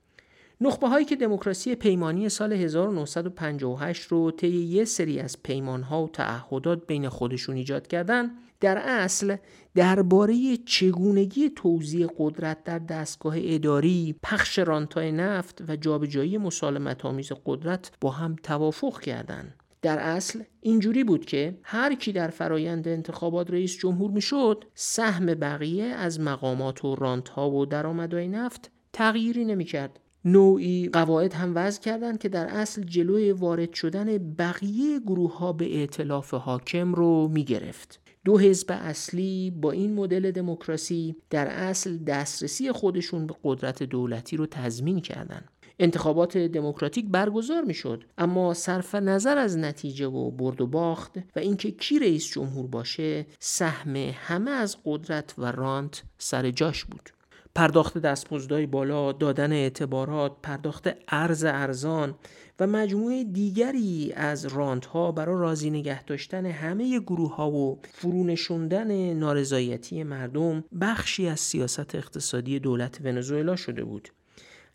نخبه 0.62 0.88
هایی 0.88 1.06
که 1.06 1.16
دموکراسی 1.16 1.76
پیمانی 1.76 2.30
سال 2.30 2.54
1958 2.54 4.08
رو 4.08 4.32
طی 4.32 4.48
یه 4.48 4.86
سری 4.86 5.20
از 5.20 5.44
پیمان 5.44 5.84
ها 5.84 6.04
و 6.04 6.10
تعهدات 6.10 6.88
بین 6.88 7.10
خودشون 7.10 7.56
ایجاد 7.56 7.88
کردن 7.88 8.32
در 8.60 8.78
اصل 8.78 9.36
درباره 9.76 10.58
چگونگی 10.66 11.50
توزیع 11.50 12.08
قدرت 12.18 12.64
در 12.64 12.80
دستگاه 12.80 13.36
اداری، 13.38 14.16
پخش 14.24 14.60
رانتای 14.60 15.12
نفت 15.12 15.64
و 15.68 15.76
جابجایی 15.76 16.38
مسالمت 16.38 17.06
آمیز 17.06 17.32
قدرت 17.46 17.92
با 18.02 18.12
هم 18.12 18.36
توافق 18.44 19.02
کردند. 19.02 19.54
در 19.86 20.00
اصل 20.00 20.44
اینجوری 20.62 21.04
بود 21.04 21.25
که 21.25 21.58
هر 21.63 21.96
کی 21.96 22.12
در 22.12 22.27
فرایند 22.27 22.88
انتخابات 22.88 23.51
رئیس 23.51 23.77
جمهور 23.77 24.12
می‌شد 24.12 24.63
سهم 24.74 25.25
بقیه 25.25 25.84
از 25.84 26.20
مقامات 26.20 26.86
و 26.86 26.96
رانت 26.96 27.30
ها 27.30 27.51
و 27.51 27.65
درآمدهای 27.65 28.27
نفت 28.27 28.72
تغییری 28.94 29.46
نمی‌کرد 29.46 30.00
نوعی 30.25 30.89
قواعد 30.89 31.34
هم 31.34 31.51
وضع 31.56 31.82
کردند 31.82 32.20
که 32.20 32.30
در 32.30 32.46
اصل 32.46 32.84
جلوی 32.84 33.32
وارد 33.32 33.74
شدن 33.74 34.18
بقیه 34.18 35.00
گروه 35.00 35.38
ها 35.38 35.54
به 35.54 35.80
ائتلاف 35.80 36.34
حاکم 36.34 36.94
رو 36.94 37.27
می 37.27 37.44
گرفت. 37.44 38.00
دو 38.25 38.39
حزب 38.39 38.68
اصلی 38.70 39.51
با 39.51 39.72
این 39.72 39.94
مدل 39.94 40.32
دموکراسی 40.32 41.15
در 41.30 41.48
اصل 41.48 41.98
دسترسی 41.98 42.72
خودشون 42.72 43.27
به 43.27 43.36
قدرت 43.44 43.84
دولتی 43.84 44.38
رو 44.38 44.46
تضمین 44.46 45.00
کردند. 45.00 45.50
انتخابات 45.79 46.38
دموکراتیک 46.38 47.05
برگزار 47.10 47.62
می‌شد. 47.62 48.03
اما 48.17 48.53
صرف 48.53 48.96
نظر 48.96 49.38
از 49.38 49.58
نتیجه 49.58 50.08
و 50.08 50.32
برد 50.32 50.62
و 50.62 50.67
باخت 50.67 51.17
و 51.36 51.39
اینکه 51.39 51.72
کی 51.72 52.00
رئیس 52.00 52.27
جمهور 52.27 52.67
باشه 52.67 53.25
سهم 53.39 53.96
همه 53.96 54.51
از 54.51 54.77
قدرت 54.86 55.34
و 55.38 55.51
رانت 55.51 56.03
سر 56.17 56.51
جاش 56.51 56.86
بود. 56.86 57.10
پرداخت 57.55 57.98
دستمزدهای 57.98 58.65
بالا 58.65 59.12
دادن 59.12 59.51
اعتبارات 59.51 60.32
پرداخت 60.44 60.89
ارز 61.08 61.44
ارزان 61.44 62.15
و 62.60 62.67
مجموعه 62.67 63.24
دیگری 63.24 64.13
از 64.15 64.46
رانت 64.46 64.86
ها 64.86 65.12
برای 65.12 65.36
راضی 65.39 65.70
نگه 65.70 66.03
داشتن 66.03 66.46
همه 66.46 67.00
گروه 67.00 67.36
ها 67.36 67.51
و 67.51 67.79
فرونشوندن 67.94 69.13
نارضایتی 69.13 70.03
مردم 70.03 70.63
بخشی 70.82 71.27
از 71.27 71.39
سیاست 71.39 71.96
اقتصادی 71.96 72.60
دولت 72.60 73.00
ونزوئلا 73.03 73.55
شده 73.55 73.84
بود. 73.84 74.10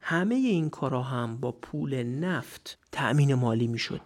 همه 0.00 0.34
این 0.34 0.70
کارا 0.70 1.02
هم 1.02 1.36
با 1.36 1.52
پول 1.52 2.02
نفت 2.02 2.78
تأمین 2.92 3.34
مالی 3.34 3.66
می‌شد. 3.66 4.00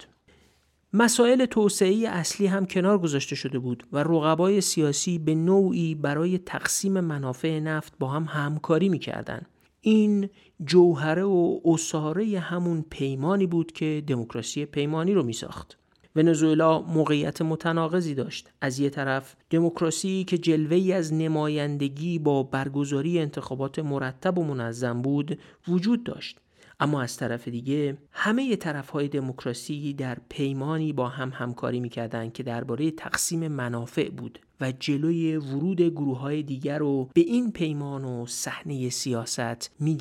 مسائل 0.92 1.44
توسعه 1.44 2.08
اصلی 2.08 2.46
هم 2.46 2.66
کنار 2.66 2.98
گذاشته 2.98 3.36
شده 3.36 3.58
بود 3.58 3.86
و 3.92 3.98
رقبای 3.98 4.60
سیاسی 4.60 5.18
به 5.18 5.34
نوعی 5.34 5.94
برای 5.94 6.38
تقسیم 6.38 7.00
منافع 7.00 7.58
نفت 7.58 7.92
با 7.98 8.08
هم 8.08 8.24
همکاری 8.24 8.88
می‌کردند. 8.88 9.46
این 9.80 10.28
جوهره 10.64 11.22
و 11.22 11.60
اصاره 11.64 12.38
همون 12.38 12.84
پیمانی 12.90 13.46
بود 13.46 13.72
که 13.72 14.04
دموکراسی 14.06 14.64
پیمانی 14.64 15.14
رو 15.14 15.22
میساخت. 15.22 15.78
ونزوئلا 16.16 16.80
موقعیت 16.80 17.42
متناقضی 17.42 18.14
داشت 18.14 18.50
از 18.60 18.78
یه 18.78 18.90
طرف 18.90 19.36
دموکراسی 19.50 20.24
که 20.24 20.38
جلوه‌ای 20.38 20.92
از 20.92 21.14
نمایندگی 21.14 22.18
با 22.18 22.42
برگزاری 22.42 23.18
انتخابات 23.18 23.78
مرتب 23.78 24.38
و 24.38 24.44
منظم 24.44 25.02
بود 25.02 25.38
وجود 25.68 26.04
داشت 26.04 26.38
اما 26.80 27.02
از 27.02 27.16
طرف 27.16 27.48
دیگه 27.48 27.98
همه 28.12 28.56
طرف 28.56 28.90
های 28.90 29.08
دموکراسی 29.08 29.92
در 29.92 30.18
پیمانی 30.28 30.92
با 30.92 31.08
هم 31.08 31.30
همکاری 31.34 31.80
می‌کردند 31.80 32.32
که 32.32 32.42
درباره 32.42 32.90
تقسیم 32.90 33.48
منافع 33.48 34.08
بود 34.10 34.38
و 34.60 34.72
جلوی 34.72 35.36
ورود 35.36 35.82
گروه 35.82 36.18
های 36.18 36.42
دیگر 36.42 36.78
رو 36.78 37.10
به 37.14 37.20
این 37.20 37.52
پیمان 37.52 38.04
و 38.04 38.26
صحنه 38.26 38.88
سیاست 38.88 39.70
می 39.80 39.98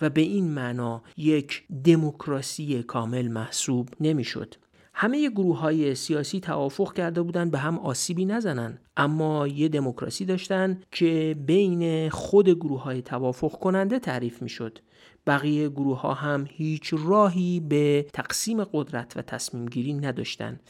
و 0.00 0.10
به 0.10 0.20
این 0.20 0.48
معنا 0.48 1.02
یک 1.16 1.64
دموکراسی 1.84 2.82
کامل 2.82 3.28
محسوب 3.28 3.88
نمی‌شد. 4.00 4.54
همه 4.98 5.30
گروه 5.30 5.58
های 5.58 5.94
سیاسی 5.94 6.40
توافق 6.40 6.92
کرده 6.92 7.22
بودند 7.22 7.50
به 7.50 7.58
هم 7.58 7.78
آسیبی 7.78 8.24
نزنن 8.24 8.78
اما 8.96 9.46
یه 9.46 9.68
دموکراسی 9.68 10.24
داشتن 10.24 10.80
که 10.92 11.36
بین 11.46 12.10
خود 12.10 12.48
گروه 12.48 12.82
های 12.82 13.02
توافق 13.02 13.58
کننده 13.58 13.98
تعریف 13.98 14.42
می 14.42 14.48
شد 14.48 14.78
بقیه 15.26 15.68
گروه 15.68 16.00
ها 16.00 16.14
هم 16.14 16.46
هیچ 16.50 16.94
راهی 16.98 17.60
به 17.60 18.06
تقسیم 18.12 18.64
قدرت 18.64 19.16
و 19.16 19.22
تصمیم 19.22 19.66
گیری 19.66 19.94
نداشتند 19.94 20.60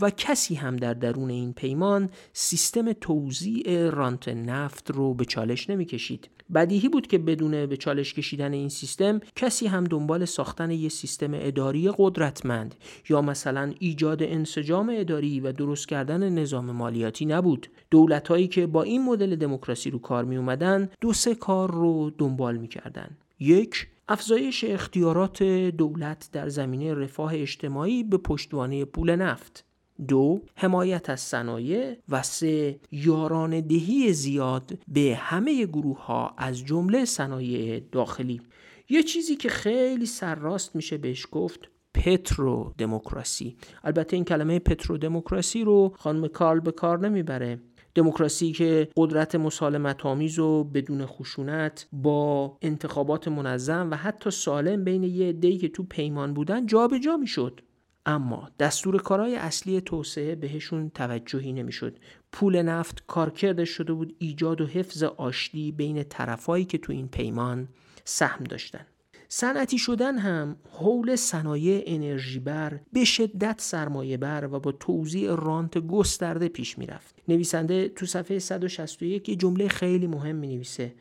و 0.00 0.10
کسی 0.10 0.54
هم 0.54 0.76
در 0.76 0.94
درون 0.94 1.30
این 1.30 1.52
پیمان 1.52 2.10
سیستم 2.32 2.92
توزیع 2.92 3.90
رانت 3.90 4.28
نفت 4.28 4.90
رو 4.90 5.14
به 5.14 5.24
چالش 5.24 5.70
نمی 5.70 5.84
کشید. 5.84 6.30
بدیهی 6.54 6.88
بود 6.88 7.06
که 7.06 7.18
بدون 7.18 7.66
به 7.66 7.76
چالش 7.76 8.14
کشیدن 8.14 8.52
این 8.52 8.68
سیستم 8.68 9.20
کسی 9.36 9.66
هم 9.66 9.84
دنبال 9.84 10.24
ساختن 10.24 10.70
یک 10.70 10.92
سیستم 10.92 11.30
اداری 11.34 11.90
قدرتمند 11.98 12.74
یا 13.08 13.22
مثلا 13.22 13.74
ایجاد 13.78 14.22
انسجام 14.22 14.92
اداری 14.94 15.40
و 15.40 15.52
درست 15.52 15.88
کردن 15.88 16.28
نظام 16.28 16.70
مالیاتی 16.70 17.26
نبود 17.26 17.70
دولت 17.90 18.50
که 18.50 18.66
با 18.66 18.82
این 18.82 19.04
مدل 19.04 19.36
دموکراسی 19.36 19.90
رو 19.90 19.98
کار 19.98 20.24
می 20.24 20.36
اومدن 20.36 20.88
دو 21.00 21.12
سه 21.12 21.34
کار 21.34 21.70
رو 21.70 22.10
دنبال 22.18 22.56
می 22.56 22.68
کردن. 22.68 23.16
یک 23.40 23.86
افزایش 24.08 24.64
اختیارات 24.64 25.42
دولت 25.42 26.28
در 26.32 26.48
زمینه 26.48 26.94
رفاه 26.94 27.32
اجتماعی 27.34 28.04
به 28.04 28.16
پشتوانه 28.16 28.84
پول 28.84 29.16
نفت. 29.16 29.64
دو 30.08 30.40
حمایت 30.54 31.10
از 31.10 31.20
صنایع. 31.20 31.96
و 32.08 32.22
سه 32.22 32.80
یاران 32.92 33.60
دهی 33.60 34.12
زیاد 34.12 34.78
به 34.88 35.18
همه 35.20 35.66
گروه 35.66 36.04
ها 36.04 36.34
از 36.38 36.64
جمله 36.64 37.04
صنایع 37.04 37.80
داخلی. 37.92 38.40
یه 38.88 39.02
چیزی 39.02 39.36
که 39.36 39.48
خیلی 39.48 40.06
سرراست 40.06 40.76
میشه 40.76 40.98
بهش 40.98 41.26
گفت 41.32 41.60
پترو 41.94 42.74
دموکراسی 42.78 43.56
البته 43.84 44.16
این 44.16 44.24
کلمه 44.24 44.58
پترو 44.58 44.98
دموکراسی 44.98 45.64
رو 45.64 45.94
خانم 45.98 46.28
کارل 46.28 46.60
به 46.60 46.72
کار 46.72 46.98
نمی‌بره. 46.98 47.58
دموکراسی 47.96 48.52
که 48.52 48.88
قدرت 48.96 49.34
مسالمت 49.34 50.06
آمیز 50.06 50.38
و 50.38 50.64
بدون 50.64 51.06
خشونت 51.06 51.88
با 51.92 52.58
انتخابات 52.62 53.28
منظم 53.28 53.90
و 53.90 53.94
حتی 53.96 54.30
سالم 54.30 54.84
بین 54.84 55.02
یه 55.02 55.28
عده‌ای 55.28 55.58
که 55.58 55.68
تو 55.68 55.82
پیمان 55.82 56.34
بودن 56.34 56.66
جابجا 56.66 56.98
جا 56.98 57.16
می‌شد. 57.16 57.60
اما 58.06 58.50
دستور 58.58 59.02
کارهای 59.02 59.36
اصلی 59.36 59.80
توسعه 59.80 60.34
بهشون 60.34 60.90
توجهی 60.90 61.52
نمی‌شد. 61.52 61.98
پول 62.32 62.62
نفت 62.62 63.04
کارکردش 63.06 63.68
شده 63.68 63.92
بود 63.92 64.16
ایجاد 64.18 64.60
و 64.60 64.66
حفظ 64.66 65.02
آشتی 65.02 65.72
بین 65.72 66.02
طرفایی 66.02 66.64
که 66.64 66.78
تو 66.78 66.92
این 66.92 67.08
پیمان 67.08 67.68
سهم 68.04 68.44
داشتن. 68.44 68.86
صنعتی 69.28 69.78
شدن 69.78 70.18
هم 70.18 70.56
حول 70.70 71.16
صنایع 71.16 71.82
انرژی 71.86 72.38
بر 72.38 72.80
به 72.92 73.04
شدت 73.04 73.60
سرمایه 73.60 74.16
بر 74.16 74.48
و 74.52 74.60
با 74.60 74.72
توزیع 74.72 75.34
رانت 75.34 75.78
گسترده 75.78 76.48
پیش 76.48 76.78
می‌رفت. 76.78 77.14
نویسنده 77.28 77.88
تو 77.88 78.06
صفحه 78.06 78.38
161 78.38 79.28
یه 79.28 79.36
جمله 79.36 79.68
خیلی 79.68 80.06
مهم 80.06 80.36
می 80.36 80.46
نویسه 80.46 80.94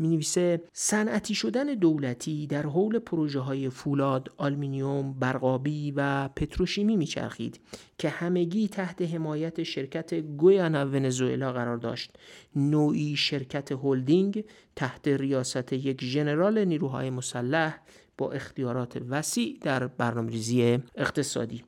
می 0.00 0.08
نویسه 0.08 0.62
صنعتی 0.72 1.34
شدن 1.34 1.64
دولتی 1.64 2.46
در 2.46 2.62
حول 2.62 2.98
پروژه 2.98 3.40
های 3.40 3.70
فولاد، 3.70 4.32
آلمینیوم، 4.36 5.12
برقابی 5.12 5.92
و 5.96 6.28
پتروشیمی 6.28 6.96
میچرخید 6.96 7.60
که 7.98 8.08
همگی 8.08 8.68
تحت 8.68 9.02
حمایت 9.02 9.62
شرکت 9.62 10.14
گویانا 10.14 10.86
ونزوئلا 10.86 11.52
قرار 11.52 11.76
داشت. 11.76 12.16
نوعی 12.56 13.16
شرکت 13.16 13.72
هلدینگ 13.72 14.44
تحت 14.76 15.08
ریاست 15.08 15.72
یک 15.72 16.04
ژنرال 16.04 16.64
نیروهای 16.64 17.10
مسلح 17.10 17.78
با 18.18 18.32
اختیارات 18.32 19.02
وسیع 19.08 19.58
در 19.60 19.86
برنامه‌ریزی 19.86 20.78
اقتصادی. 20.94 21.64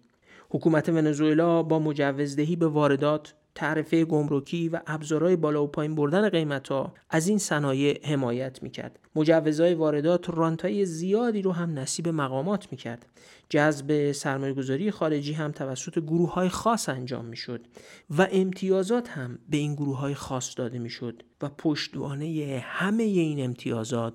حکومت 0.51 0.89
ونزوئلا 0.89 1.63
با 1.63 1.79
مجوزدهی 1.79 2.57
به 2.57 2.67
واردات 2.67 3.35
تعرفه 3.55 4.05
گمرکی 4.05 4.69
و 4.69 4.81
ابزارهای 4.87 5.37
بالا 5.37 5.65
و 5.65 5.67
پایین 5.67 5.95
بردن 5.95 6.29
قیمت 6.29 6.69
ها 6.69 6.95
از 7.11 7.29
این 7.29 7.39
صنایع 7.39 8.07
حمایت 8.07 8.63
می‌کرد. 8.63 8.99
مجوزهای 9.17 9.75
واردات 9.75 10.31
رانتای 10.31 10.87
زیادی 10.87 11.43
رو 11.43 11.53
هم 11.53 11.79
نصیب 11.79 12.09
مقامات 12.09 12.69
می‌کرد. 12.71 13.07
جذب 13.49 14.13
سرمایهگذاری 14.13 14.91
خارجی 14.91 15.33
هم 15.33 15.53
توسط 15.53 15.99
گروه 15.99 16.33
های 16.35 16.49
خاص 16.49 16.89
انجام 16.89 17.25
می‌شد 17.25 17.67
و 18.11 18.29
امتیازات 18.33 19.09
هم 19.09 19.39
به 19.49 19.57
این 19.57 19.75
گروه 19.75 19.99
های 19.99 20.15
خاص 20.15 20.59
داده 20.59 20.79
می‌شد 20.79 21.23
و 21.43 21.49
پشتوانه 21.49 22.63
همه 22.67 23.03
این 23.03 23.45
امتیازات 23.45 24.15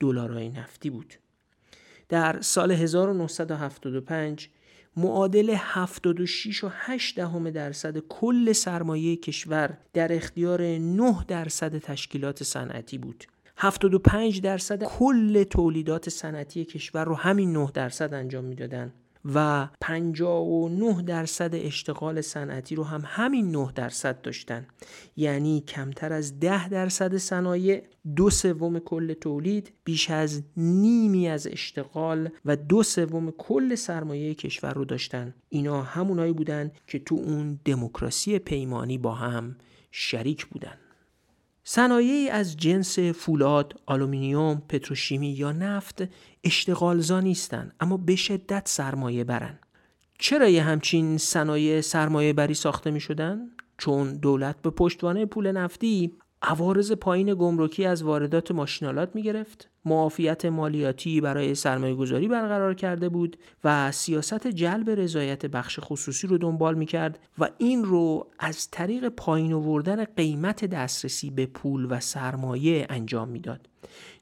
دلارهای 0.00 0.48
نفتی 0.48 0.90
بود. 0.90 1.14
در 2.08 2.40
سال 2.40 2.72
1975 2.72 4.50
معادل 4.96 5.54
76 5.58 6.64
و 6.64 6.68
8 6.72 7.16
دهم 7.16 7.50
درصد 7.50 7.98
کل 7.98 8.52
سرمایه 8.52 9.16
کشور 9.16 9.78
در 9.92 10.12
اختیار 10.12 10.62
9 10.62 11.24
درصد 11.28 11.78
تشکیلات 11.78 12.42
صنعتی 12.42 12.98
بود. 12.98 13.24
75 13.56 14.40
درصد 14.40 14.84
کل 14.84 15.42
تولیدات 15.42 16.08
صنعتی 16.08 16.64
کشور 16.64 17.04
رو 17.04 17.14
همین 17.14 17.52
9 17.52 17.70
درصد 17.74 18.14
انجام 18.14 18.44
می‌دادن. 18.44 18.92
و 19.34 19.68
59 19.80 21.02
درصد 21.02 21.54
اشتغال 21.54 22.20
صنعتی 22.20 22.74
رو 22.74 22.84
هم 22.84 23.02
همین 23.06 23.50
9 23.50 23.72
درصد 23.74 24.22
داشتن. 24.22 24.66
یعنی 25.16 25.60
کمتر 25.60 26.12
از 26.12 26.40
10 26.40 26.68
درصد 26.68 27.16
صنایع 27.16 27.82
دو 28.16 28.30
سوم 28.30 28.78
کل 28.78 29.12
تولید 29.12 29.72
بیش 29.84 30.10
از 30.10 30.42
نیمی 30.56 31.28
از 31.28 31.46
اشتغال 31.46 32.28
و 32.44 32.56
دو 32.56 32.82
سوم 32.82 33.30
کل 33.30 33.74
سرمایه 33.74 34.34
کشور 34.34 34.72
رو 34.72 34.84
داشتن. 34.84 35.34
اینا 35.48 35.82
همونایی 35.82 36.32
بودن 36.32 36.70
که 36.86 36.98
تو 36.98 37.14
اون 37.14 37.60
دموکراسی 37.64 38.38
پیمانی 38.38 38.98
با 38.98 39.14
هم 39.14 39.56
شریک 39.90 40.46
بودن. 40.46 40.78
صنایعی 41.70 42.28
از 42.28 42.56
جنس 42.56 42.98
فولاد، 42.98 43.80
آلومینیوم، 43.86 44.62
پتروشیمی 44.68 45.28
یا 45.28 45.52
نفت 45.52 46.02
اشتغالزا 46.44 47.20
نیستند 47.20 47.74
اما 47.80 47.96
به 47.96 48.16
شدت 48.16 48.68
سرمایه 48.68 49.24
برن. 49.24 49.58
چرا 50.18 50.48
یه 50.48 50.62
همچین 50.62 51.18
صنایع 51.18 51.80
سرمایه 51.80 52.32
بری 52.32 52.54
ساخته 52.54 52.90
می 52.90 53.00
شدن؟ 53.00 53.40
چون 53.78 54.16
دولت 54.16 54.62
به 54.62 54.70
پشتوانه 54.70 55.26
پول 55.26 55.52
نفتی 55.52 56.16
عوارض 56.42 56.92
پایین 56.92 57.34
گمرکی 57.34 57.84
از 57.84 58.02
واردات 58.02 58.50
ماشینالات 58.50 59.14
می 59.14 59.22
گرفت 59.22 59.70
معافیت 59.88 60.44
مالیاتی 60.44 61.20
برای 61.20 61.54
سرمایه 61.54 61.94
گذاری 61.94 62.28
برقرار 62.28 62.74
کرده 62.74 63.08
بود 63.08 63.36
و 63.64 63.92
سیاست 63.92 64.46
جلب 64.46 64.90
رضایت 64.90 65.46
بخش 65.46 65.78
خصوصی 65.82 66.26
رو 66.26 66.38
دنبال 66.38 66.74
می 66.74 66.86
کرد 66.86 67.18
و 67.38 67.48
این 67.58 67.84
رو 67.84 68.26
از 68.38 68.70
طریق 68.70 69.08
پایین 69.08 69.52
آوردن 69.52 70.04
قیمت 70.04 70.64
دسترسی 70.64 71.30
به 71.30 71.46
پول 71.46 71.86
و 71.90 72.00
سرمایه 72.00 72.86
انجام 72.90 73.28
می‌داد. 73.28 73.68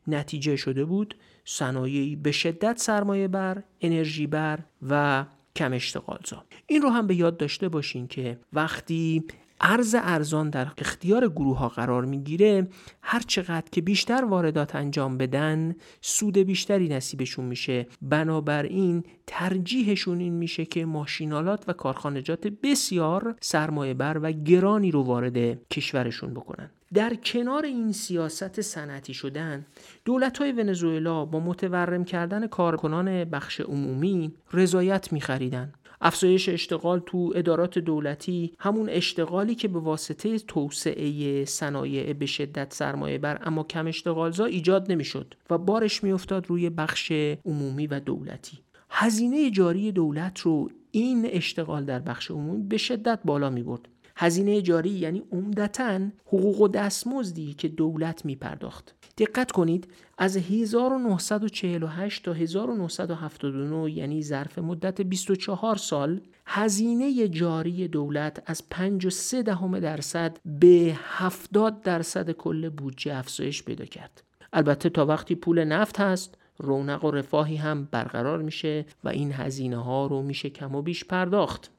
نتیجه 0.07 0.57
شده 0.57 0.85
بود 0.85 1.17
صنایعی 1.45 2.17
به 2.17 2.33
شدت 2.33 2.79
سرمایه 2.79 3.29
بر، 3.29 3.63
انرژی 3.81 4.27
بر 4.27 4.59
و 4.89 5.25
کم 5.57 5.73
اشتغالزا 5.73 6.45
این 6.67 6.83
رو 6.83 6.89
هم 6.91 7.07
به 7.07 7.15
یاد 7.15 7.37
داشته 7.37 7.69
باشین 7.69 8.09
که 8.09 8.39
وقتی 8.53 9.25
ارز 9.61 9.97
ارزان 9.99 10.51
در 10.51 10.69
اختیار 10.79 11.29
گروه 11.29 11.59
ها 11.59 11.69
قرار 11.69 12.05
می‌گیره 12.05 12.69
هر 13.03 13.21
چقدر 13.27 13.67
که 13.73 13.81
بیشتر 13.81 14.25
واردات 14.25 14.75
انجام 14.75 15.19
بدن 15.19 15.75
سود 16.01 16.39
بیشتری 16.39 16.89
نصیبشون 16.89 17.45
میشه. 17.45 17.87
بنابراین 18.03 19.05
ترجیحشون 19.27 20.21
این 20.21 20.33
میشه 20.33 20.65
که 20.65 20.85
ماشینالات 20.85 21.65
و 21.69 21.73
کارخانجات 21.73 22.47
بسیار 22.47 23.35
سرمایه 23.41 23.95
بر 23.95 24.19
و 24.23 24.33
گرانی 24.33 24.91
رو 24.91 25.03
وارد 25.03 25.69
کشورشون 25.69 26.35
بکنن. 26.35 26.71
در 26.95 27.15
کنار 27.15 27.65
این 27.65 27.93
سیاست 27.93 28.61
صنعتی 28.61 29.15
شدن 29.15 29.67
دولت 30.05 30.39
های 30.39 30.53
ونزوئلا 30.53 31.25
با 31.25 31.41
متورم 31.41 32.05
کردن 32.05 32.47
کارکنان 32.47 33.25
بخش 33.25 33.61
عمومی 33.61 34.33
رضایت 34.53 35.13
میخریدن. 35.13 35.73
افزایش 36.01 36.49
اشتغال 36.49 37.03
تو 37.07 37.33
ادارات 37.35 37.79
دولتی 37.79 38.53
همون 38.59 38.89
اشتغالی 38.89 39.55
که 39.55 39.69
به 39.69 39.79
واسطه 39.79 40.39
توسعه 40.39 41.45
صنایع 41.45 42.13
به 42.13 42.27
شدت 42.27 42.75
سرمایه 42.75 43.19
بر 43.19 43.39
اما 43.45 43.63
کم 43.63 43.87
اشتغالزا 43.87 44.45
ایجاد 44.45 44.93
نمی‌شد 44.93 45.35
و 45.51 45.59
بارش 45.59 46.05
میافتاد 46.05 46.47
روی 46.47 46.71
بخش 46.71 47.13
عمومی 47.45 47.87
و 47.87 48.01
دولتی. 48.01 48.59
هزینه 48.91 49.51
جاری 49.51 49.93
دولت 49.93 50.41
رو 50.41 50.71
این 50.91 51.27
اشتغال 51.31 51.85
در 51.85 51.99
بخش 51.99 52.31
عمومی 52.31 52.63
به 52.63 52.77
شدت 52.77 53.21
بالا 53.25 53.51
می 53.51 53.63
برد 53.63 53.89
هزینه 54.17 54.63
جاری 54.63 54.91
یعنی 54.91 55.23
عمدتا 55.33 56.01
حقوق 56.27 56.61
و 56.61 56.69
دستمزدی 56.69 57.55
که 57.55 57.69
دولت 57.69 58.25
می 58.25 58.37
پرداخت 58.37 58.95
دقت 59.19 59.53
کنید 59.53 59.89
از 60.19 60.37
1948 60.37 62.25
تا 62.25 62.33
1979 62.33 63.91
یعنی 63.91 64.23
ظرف 64.23 64.59
مدت 64.59 65.01
24 65.01 65.77
سال 65.77 66.21
هزینه 66.47 67.29
جاری 67.29 67.89
دولت 67.89 68.43
از 68.47 68.69
5 68.71 69.09
دهم 69.47 69.81
درصد 69.81 70.39
به 70.45 70.97
70 71.03 71.83
درصد 71.83 72.31
کل 72.31 72.69
بودجه 72.69 73.17
افزایش 73.17 73.63
پیدا 73.63 73.85
کرد. 73.85 74.23
البته 74.53 74.89
تا 74.89 75.07
وقتی 75.07 75.35
پول 75.35 75.65
نفت 75.65 76.01
هست 76.01 76.39
رونق 76.59 77.05
و 77.05 77.11
رفاهی 77.11 77.57
هم 77.57 77.89
برقرار 77.91 78.43
میشه 78.43 78.87
و 79.05 79.09
این 79.09 79.33
هزینه 79.33 79.77
ها 79.77 80.07
رو 80.07 80.23
میشه 80.23 80.51
کم 80.51 80.75
و 80.75 80.83
بیش 80.83 81.05
پرداخت. 81.05 81.71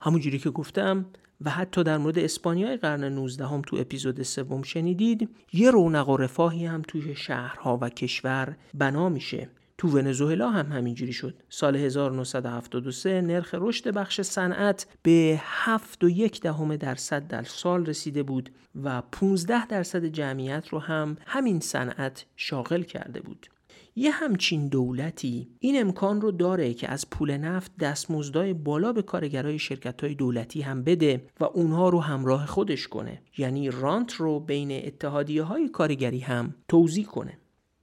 همونجوری 0.00 0.38
که 0.38 0.50
گفتم 0.50 1.06
و 1.40 1.50
حتی 1.50 1.82
در 1.84 1.98
مورد 1.98 2.18
اسپانیای 2.18 2.76
قرن 2.76 3.04
19 3.04 3.46
هم 3.46 3.62
تو 3.62 3.76
اپیزود 3.76 4.22
سوم 4.22 4.62
شنیدید 4.62 5.28
یه 5.52 5.70
رونق 5.70 6.08
و 6.08 6.16
رفاهی 6.16 6.66
هم 6.66 6.82
توی 6.82 7.14
شهرها 7.16 7.78
و 7.82 7.88
کشور 7.88 8.56
بنا 8.74 9.08
میشه. 9.08 9.48
تو 9.78 9.88
ونزوئلا 9.88 10.50
هم 10.50 10.72
همینجوری 10.72 11.12
شد. 11.12 11.34
سال 11.48 11.76
1973 11.76 13.20
نرخ 13.20 13.54
رشد 13.58 13.88
بخش 13.88 14.20
صنعت 14.20 14.86
به 15.02 15.40
7 15.42 16.04
و 16.04 16.08
یک 16.08 16.40
دهم 16.40 16.76
درصد 16.76 17.26
در 17.26 17.42
سال 17.42 17.86
رسیده 17.86 18.22
بود 18.22 18.50
و 18.82 19.02
15 19.12 19.66
درصد 19.66 20.04
جمعیت 20.04 20.68
رو 20.68 20.78
هم 20.78 21.16
همین 21.26 21.60
صنعت 21.60 22.26
شاغل 22.36 22.82
کرده 22.82 23.20
بود. 23.20 23.46
یه 23.96 24.10
همچین 24.10 24.68
دولتی 24.68 25.48
این 25.58 25.80
امکان 25.80 26.20
رو 26.20 26.30
داره 26.30 26.74
که 26.74 26.88
از 26.88 27.10
پول 27.10 27.36
نفت 27.36 27.76
دستمزدای 27.76 28.54
بالا 28.54 28.92
به 28.92 29.02
کارگرای 29.02 29.58
شرکت 29.58 30.04
های 30.04 30.14
دولتی 30.14 30.62
هم 30.62 30.84
بده 30.84 31.26
و 31.40 31.44
اونها 31.44 31.88
رو 31.88 32.00
همراه 32.00 32.46
خودش 32.46 32.88
کنه. 32.88 33.22
یعنی 33.38 33.70
رانت 33.70 34.12
رو 34.12 34.40
بین 34.40 34.86
اتحادیه 34.86 35.42
های 35.42 35.68
کارگری 35.68 36.20
هم 36.20 36.54
توضیح 36.68 37.06
کنه. 37.06 37.38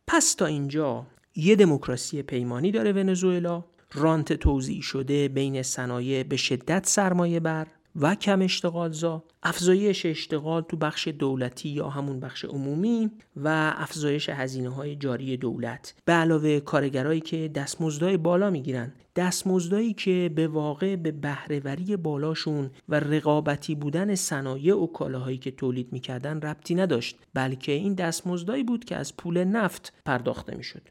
پس 0.08 0.34
تا 0.34 0.46
اینجا 0.46 1.08
یه 1.36 1.56
دموکراسی 1.56 2.22
پیمانی 2.22 2.72
داره 2.72 2.92
ونزوئلا. 2.92 3.64
رانت 3.94 4.34
توزیع 4.34 4.82
شده 4.82 5.28
بین 5.28 5.64
صنایع 5.64 6.24
به 6.24 6.38
شدت 6.38 6.86
سرمایه 6.88 7.40
بر. 7.40 7.68
و 7.96 8.16
کم 8.16 8.42
اشتغالزا 8.42 9.24
افزایش 9.44 10.06
اشتغال 10.06 10.62
تو 10.62 10.78
بخش 10.78 11.08
دولتی 11.08 11.70
یا 11.70 11.90
همون 11.90 12.20
بخش 12.20 12.46
عمومی 12.46 13.12
و 13.36 13.74
افزایش 13.78 14.30
هزینه 14.30 14.70
های 14.70 14.96
جاری 14.96 15.38
دولت. 15.38 15.94
به 16.06 16.14
علاوه 16.14 16.60
کارگرایی 16.60 17.22
که 17.22 17.48
دستمزدهای 17.48 18.18
بالا 18.18 18.50
می‌گیرن. 18.50 18.94
دستمزدایی 19.16 19.94
که 19.94 20.32
به 20.36 20.48
واقع 20.48 20.96
به 20.96 21.12
بهرهوری 21.12 21.98
بالاشون 21.98 22.70
و 22.90 23.00
رقابتی 23.00 23.76
بودن 23.76 24.16
صنایع 24.16 24.76
و 24.76 24.88
کالاهایی 24.88 25.38
که 25.38 25.52
تولید 25.52 25.94
می‌کردن 25.94 26.42
ربطی 26.42 26.76
نداشت 26.76 27.18
بلکه 27.34 27.72
این 27.72 27.94
دستمزدایی 27.94 28.64
بود 28.64 28.86
که 28.86 28.96
از 28.96 29.18
پول 29.18 29.44
نفت 29.44 29.94
پرداخته 30.06 30.58
می‌شد. 30.58 30.82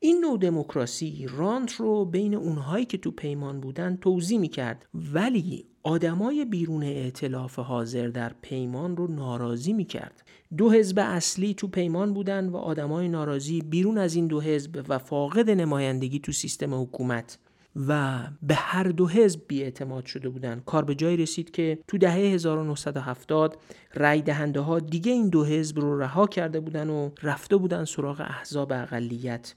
این 0.00 0.20
نوع 0.20 0.38
دموکراسی 0.38 1.26
رانت 1.30 1.72
رو 1.72 2.04
بین 2.04 2.34
اونهایی 2.34 2.84
که 2.84 2.98
تو 2.98 3.10
پیمان 3.10 3.60
بودن 3.60 3.96
توضیح 3.96 4.38
می‌کرد. 4.38 4.86
ولی 4.94 5.66
آدمای 5.82 6.44
بیرون 6.44 6.82
ائتلاف 6.82 7.58
حاضر 7.58 8.08
در 8.08 8.32
پیمان 8.42 8.96
رو 8.96 9.06
ناراضی 9.06 9.72
می‌کرد. 9.72 10.22
دو 10.56 10.70
حزب 10.70 10.98
اصلی 10.98 11.54
تو 11.54 11.68
پیمان 11.68 12.14
بودن 12.14 12.48
و 12.48 12.56
آدمای 12.56 13.08
ناراضی 13.08 13.60
بیرون 13.60 13.98
از 13.98 14.14
این 14.14 14.26
دو 14.26 14.40
حزب 14.40 14.84
و 14.88 14.98
فاقد 14.98 15.50
نمایندگی 15.50 16.18
تو 16.18 16.32
سیستم 16.32 16.82
حکومت 16.82 17.38
و 17.88 18.18
به 18.42 18.54
هر 18.54 18.84
دو 18.84 19.08
حزب 19.08 19.40
بیاعتماد 19.48 20.06
شده 20.06 20.28
بودند 20.28 20.64
کار 20.64 20.84
به 20.84 20.94
جایی 20.94 21.16
رسید 21.16 21.50
که 21.50 21.78
تو 21.88 21.98
دهه 21.98 22.14
1970 22.14 23.58
رای 23.94 24.22
دهنده 24.22 24.60
ها 24.60 24.78
دیگه 24.78 25.12
این 25.12 25.28
دو 25.28 25.44
حزب 25.44 25.80
رو 25.80 25.98
رها 25.98 26.26
کرده 26.26 26.60
بودن 26.60 26.90
و 26.90 27.10
رفته 27.22 27.56
بودن 27.56 27.84
سراغ 27.84 28.20
احزاب 28.20 28.72
اقلیت. 28.72 29.54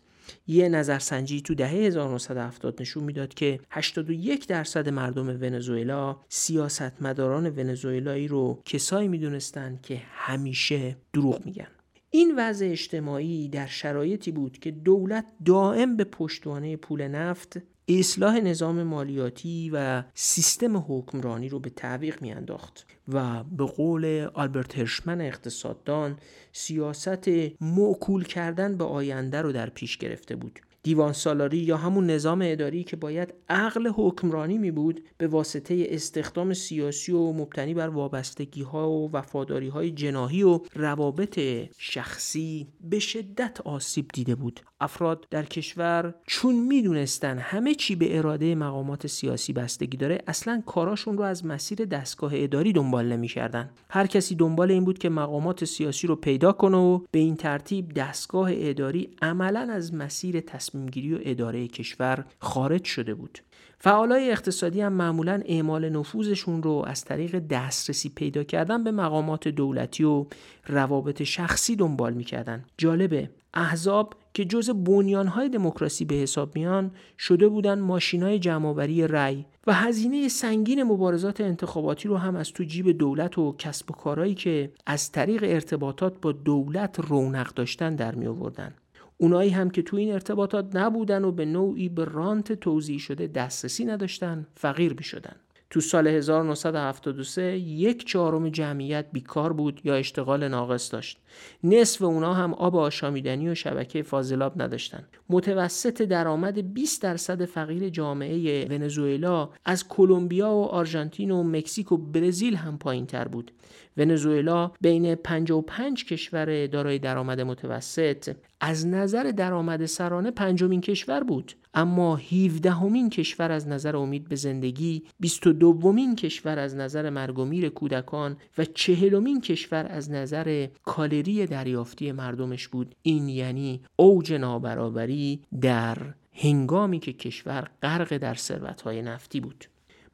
یه 0.47 0.69
نظرسنجی 0.69 1.41
تو 1.41 1.55
دهه 1.55 1.69
1970 1.69 2.81
نشون 2.81 3.03
می‌داد 3.03 3.33
که 3.33 3.59
81 3.71 4.47
درصد 4.47 4.89
مردم 4.89 5.27
ونزوئلا 5.27 6.17
سیاستمداران 6.29 7.49
ونزوئلایی 7.49 8.27
رو 8.27 8.61
کسایی 8.65 9.07
می‌دونستند 9.07 9.81
که 9.81 10.01
همیشه 10.11 10.97
دروغ 11.13 11.45
میگن. 11.45 11.67
این 12.09 12.33
وضع 12.37 12.65
اجتماعی 12.71 13.49
در 13.49 13.67
شرایطی 13.67 14.31
بود 14.31 14.59
که 14.59 14.71
دولت 14.71 15.25
دائم 15.45 15.97
به 15.97 16.03
پشتوانه 16.03 16.77
پول 16.77 17.07
نفت 17.07 17.57
اصلاح 17.87 18.39
نظام 18.39 18.83
مالیاتی 18.83 19.69
و 19.73 20.03
سیستم 20.13 20.77
حکمرانی 20.77 21.49
رو 21.49 21.59
به 21.59 21.69
تعویق 21.69 22.21
میانداخت. 22.21 22.85
و 23.13 23.43
به 23.43 23.65
قول 23.65 24.27
آلبرت 24.33 24.77
هرشمن 24.77 25.21
اقتصاددان 25.21 26.17
سیاست 26.51 27.29
معکول 27.61 28.23
کردن 28.23 28.77
به 28.77 28.83
آینده 28.83 29.41
رو 29.41 29.51
در 29.51 29.69
پیش 29.69 29.97
گرفته 29.97 30.35
بود. 30.35 30.59
دیوان 30.83 31.13
سالاری 31.13 31.57
یا 31.57 31.77
همون 31.77 32.09
نظام 32.09 32.39
اداری 32.43 32.83
که 32.83 32.95
باید 32.95 33.33
عقل 33.49 33.87
حکمرانی 33.95 34.57
می 34.57 34.71
بود 34.71 35.03
به 35.17 35.27
واسطه 35.27 35.87
استخدام 35.89 36.53
سیاسی 36.53 37.11
و 37.11 37.31
مبتنی 37.31 37.73
بر 37.73 37.89
وابستگی 37.89 38.61
ها 38.63 38.91
و 38.91 39.11
وفاداری 39.11 39.67
های 39.67 39.91
جناهی 39.91 40.43
و 40.43 40.59
روابط 40.73 41.39
شخصی 41.77 42.67
به 42.89 42.99
شدت 42.99 43.61
آسیب 43.61 44.07
دیده 44.13 44.35
بود. 44.35 44.59
افراد 44.81 45.27
در 45.29 45.43
کشور 45.43 46.13
چون 46.27 46.55
می‌دونستن 46.55 47.37
همه 47.37 47.75
چی 47.75 47.95
به 47.95 48.17
اراده 48.17 48.55
مقامات 48.55 49.07
سیاسی 49.07 49.53
بستگی 49.53 49.97
داره 49.97 50.21
اصلا 50.27 50.63
کاراشون 50.65 51.17
رو 51.17 51.23
از 51.23 51.45
مسیر 51.45 51.85
دستگاه 51.85 52.31
اداری 52.35 52.73
دنبال 52.73 53.05
نمی‌کردن. 53.05 53.69
هر 53.89 54.07
کسی 54.07 54.35
دنبال 54.35 54.71
این 54.71 54.85
بود 54.85 54.97
که 54.97 55.09
مقامات 55.09 55.65
سیاسی 55.65 56.07
رو 56.07 56.15
پیدا 56.15 56.51
کنه 56.51 56.77
و 56.77 56.99
به 57.11 57.19
این 57.19 57.35
ترتیب 57.35 57.93
دستگاه 57.93 58.49
اداری 58.53 59.09
عملا 59.21 59.67
از 59.71 59.93
مسیر 59.93 60.39
تصمیمگیری 60.39 61.13
و 61.13 61.19
اداره 61.21 61.67
کشور 61.67 62.25
خارج 62.39 62.83
شده 62.83 63.13
بود. 63.13 63.39
فعالای 63.79 64.31
اقتصادی 64.31 64.81
هم 64.81 64.93
معمولا 64.93 65.41
اعمال 65.45 65.89
نفوذشون 65.89 66.63
رو 66.63 66.83
از 66.87 67.05
طریق 67.05 67.39
دسترسی 67.39 68.09
پیدا 68.09 68.43
کردن 68.43 68.83
به 68.83 68.91
مقامات 68.91 69.47
دولتی 69.47 70.03
و 70.03 70.25
روابط 70.67 71.23
شخصی 71.23 71.75
دنبال 71.75 72.13
می‌کردن. 72.13 72.65
جالبه 72.77 73.29
احزاب 73.53 74.13
که 74.33 74.45
جز 74.45 74.69
بنیانهای 74.69 75.49
دموکراسی 75.49 76.05
به 76.05 76.15
حساب 76.15 76.55
میان 76.55 76.91
شده 77.17 77.47
بودن 77.47 77.79
ماشینای 77.79 78.39
جمعآوری 78.39 79.07
رأی 79.07 79.45
و 79.67 79.73
هزینه 79.73 80.27
سنگین 80.27 80.83
مبارزات 80.83 81.41
انتخاباتی 81.41 82.07
رو 82.07 82.17
هم 82.17 82.35
از 82.35 82.51
تو 82.51 82.63
جیب 82.63 82.91
دولت 82.91 83.37
و 83.37 83.55
کسب 83.57 83.91
و 83.91 83.93
کارهایی 83.93 84.35
که 84.35 84.71
از 84.85 85.11
طریق 85.11 85.43
ارتباطات 85.43 86.21
با 86.21 86.31
دولت 86.31 86.99
رونق 86.99 87.53
داشتن 87.53 87.95
در 87.95 88.15
می 88.15 88.27
آوردن. 88.27 88.73
اونایی 89.17 89.49
هم 89.49 89.69
که 89.69 89.81
تو 89.81 89.97
این 89.97 90.13
ارتباطات 90.13 90.75
نبودن 90.75 91.25
و 91.25 91.31
به 91.31 91.45
نوعی 91.45 91.89
به 91.89 92.05
رانت 92.05 92.53
توضیح 92.53 92.99
شده 92.99 93.27
دسترسی 93.27 93.85
نداشتن 93.85 94.47
فقیر 94.55 94.93
می 94.93 95.03
شدن. 95.03 95.35
تو 95.71 95.81
سال 95.81 96.07
1973 96.07 97.57
یک 97.57 98.07
چهارم 98.07 98.49
جمعیت 98.49 99.05
بیکار 99.11 99.53
بود 99.53 99.81
یا 99.83 99.95
اشتغال 99.95 100.47
ناقص 100.47 100.91
داشت. 100.91 101.17
نصف 101.63 102.01
اونا 102.01 102.33
هم 102.33 102.53
آب 102.53 102.75
آشامیدنی 102.75 103.49
و 103.49 103.55
شبکه 103.55 104.01
فاضلاب 104.01 104.61
نداشتن. 104.61 105.03
متوسط 105.29 106.01
درآمد 106.01 106.73
20 106.73 107.01
درصد 107.01 107.45
فقیر 107.45 107.89
جامعه 107.89 108.67
ونزوئلا 108.69 109.49
از 109.65 109.87
کلمبیا 109.87 110.49
و 110.49 110.65
آرژانتین 110.65 111.31
و 111.31 111.43
مکزیک 111.43 111.91
و 111.91 111.97
برزیل 111.97 112.55
هم 112.55 112.77
پایین 112.77 113.05
تر 113.05 113.27
بود. 113.27 113.51
ونزوئلا 113.97 114.71
بین 114.81 115.15
55 115.15 116.05
کشور 116.05 116.67
دارای 116.67 116.99
درآمد 116.99 117.41
متوسط. 117.41 118.35
از 118.59 118.87
نظر 118.87 119.23
درآمد 119.23 119.85
سرانه 119.85 120.31
پنجمین 120.31 120.81
کشور 120.81 121.23
بود 121.23 121.53
اما 121.73 122.15
17 122.15 122.71
همین 122.71 123.09
کشور 123.09 123.51
از 123.51 123.67
نظر 123.67 123.95
امید 123.95 124.29
به 124.29 124.35
زندگی 124.35 125.03
22 125.19 125.53
دومین 125.53 126.15
کشور 126.15 126.59
از 126.59 126.75
نظر 126.75 127.09
مرگ 127.09 127.39
و 127.39 127.45
میر 127.45 127.69
کودکان 127.69 128.37
و 128.57 128.65
چهلمین 128.65 129.41
کشور 129.41 129.87
از 129.89 130.11
نظر 130.11 130.67
کالری 130.83 131.45
دریافتی 131.45 132.11
مردمش 132.11 132.67
بود. 132.67 132.95
این 133.01 133.29
یعنی 133.29 133.81
اوج 133.95 134.33
نابرابری 134.33 135.41
در 135.61 135.97
هنگامی 136.33 136.99
که 136.99 137.13
کشور 137.13 137.69
غرق 137.81 138.17
در 138.17 138.35
ثروتهای 138.35 139.01
نفتی 139.01 139.39
بود. 139.39 139.65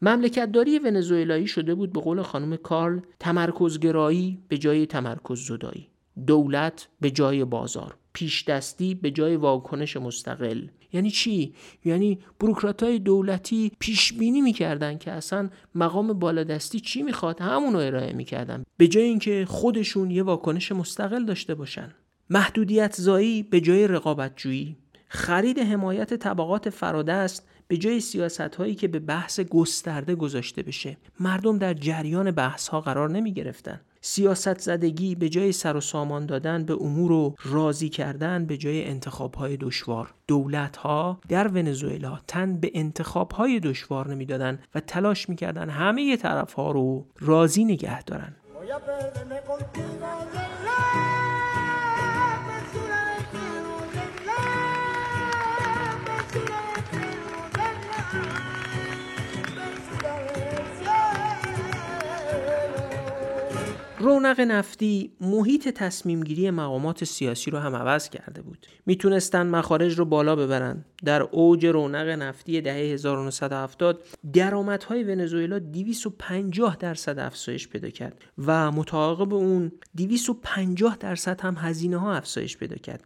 مملکتداری 0.02 0.80
ونزوئلایی 0.80 1.48
شده 1.48 1.76
بود 1.76 1.94
به 1.94 2.00
قول 2.02 2.22
خانم 2.22 2.56
کارل 2.56 3.00
تمرکزگرایی 3.20 4.40
به 4.48 4.58
جای 4.58 4.86
تمرکز 4.86 5.40
زدایی. 5.40 5.88
دولت 6.28 6.88
به 7.02 7.12
جای 7.12 7.46
بازار. 7.46 7.96
پیش 8.14 8.44
دستی 8.44 8.96
به 8.96 9.12
جای 9.12 9.36
واکنش 9.36 9.98
مستقل. 9.98 10.68
یعنی 10.94 11.12
چی؟ 11.12 11.54
یعنی 11.86 12.20
بروکرات 12.40 12.84
های 12.84 13.00
دولتی 13.00 13.72
پیش 13.80 14.14
بینی 14.14 14.42
می‌کردن 14.42 14.98
که 14.98 15.12
اصلا 15.12 15.50
مقام 15.76 16.14
بالادستی 16.14 16.80
چی 16.80 17.04
می‌خواد؟ 17.04 17.42
همون 17.42 17.74
رو 17.74 17.80
ارائه 17.80 18.14
می‌کردن. 18.14 18.64
به 18.78 18.88
جای 18.88 19.04
اینکه 19.04 19.46
خودشون 19.48 20.12
یه 20.12 20.24
واکنش 20.24 20.72
مستقل 20.72 21.26
داشته 21.26 21.56
باشن. 21.56 21.94
محدودیت 22.30 22.96
زایی 22.96 23.44
به 23.44 23.62
جای 23.62 23.88
رقابت 23.88 24.34
جویی 24.36 24.78
خرید 25.08 25.60
حمایت 25.60 26.14
طبقات 26.14 26.70
فرادست 26.70 27.50
به 27.68 27.78
جای 27.78 28.00
سیاست 28.00 28.56
هایی 28.56 28.76
که 28.76 28.88
به 28.88 29.00
بحث 29.00 29.40
گسترده 29.40 30.16
گذاشته 30.16 30.64
بشه 30.64 30.98
مردم 31.20 31.58
در 31.58 31.74
جریان 31.74 32.32
بحث 32.32 32.68
ها 32.68 32.82
قرار 32.82 33.10
نمی 33.10 33.34
گرفتن 33.34 33.82
سیاست 34.02 34.60
زدگی 34.60 35.16
به 35.16 35.30
جای 35.30 35.52
سر 35.52 35.76
و 35.76 35.82
سامان 35.82 36.26
دادن 36.26 36.66
به 36.66 36.74
امور 36.74 37.12
و 37.12 37.36
راضی 37.46 37.90
کردن 37.90 38.46
به 38.46 38.58
جای 38.58 38.86
انتخاب 38.86 39.36
های 39.36 39.58
دشوار. 39.58 40.14
دولت 40.28 40.78
ها 40.78 41.20
در 41.30 41.48
ونزوئلا 41.48 42.20
تن 42.28 42.58
به 42.58 42.72
انتخاب 42.74 43.32
های 43.32 43.60
دشوار 43.60 44.08
نمی‌دادن 44.08 44.60
و 44.76 44.80
تلاش 44.80 45.30
می‌کردن 45.30 45.70
همه 45.70 46.18
طرف 46.18 46.54
ها 46.54 46.72
رو 46.72 47.06
راضی 47.20 47.66
نگه 47.66 48.04
دارن. 48.04 48.36
رونق 64.00 64.40
نفتی 64.40 65.12
محیط 65.22 65.70
تصمیم 65.70 66.24
گیری 66.24 66.52
مقامات 66.52 67.04
سیاسی 67.04 67.52
رو 67.52 67.58
هم 67.58 67.76
عوض 67.76 68.10
کرده 68.10 68.42
بود. 68.42 68.68
می‌تونستن 68.86 69.48
مخارج 69.48 70.00
رو 70.00 70.06
بالا 70.06 70.36
ببرن. 70.36 70.86
در 71.06 71.22
اوج 71.22 71.66
رونق 71.66 72.10
نفتی 72.10 72.62
دهه 72.62 72.76
1970 72.76 74.04
درآمدهای 74.34 75.04
ونزوئلا 75.04 75.60
250 75.60 76.76
درصد 76.76 77.20
افزایش 77.20 77.68
پیدا 77.68 77.90
کرد 77.90 78.22
و 78.38 78.72
متعاقب 78.72 79.34
اون 79.34 79.72
250 79.98 80.98
درصد 81.00 81.42
هم 81.42 81.56
هزینه 81.58 81.98
ها 81.98 82.14
افزایش 82.14 82.58
پیدا 82.58 82.76
کرد. 82.76 83.04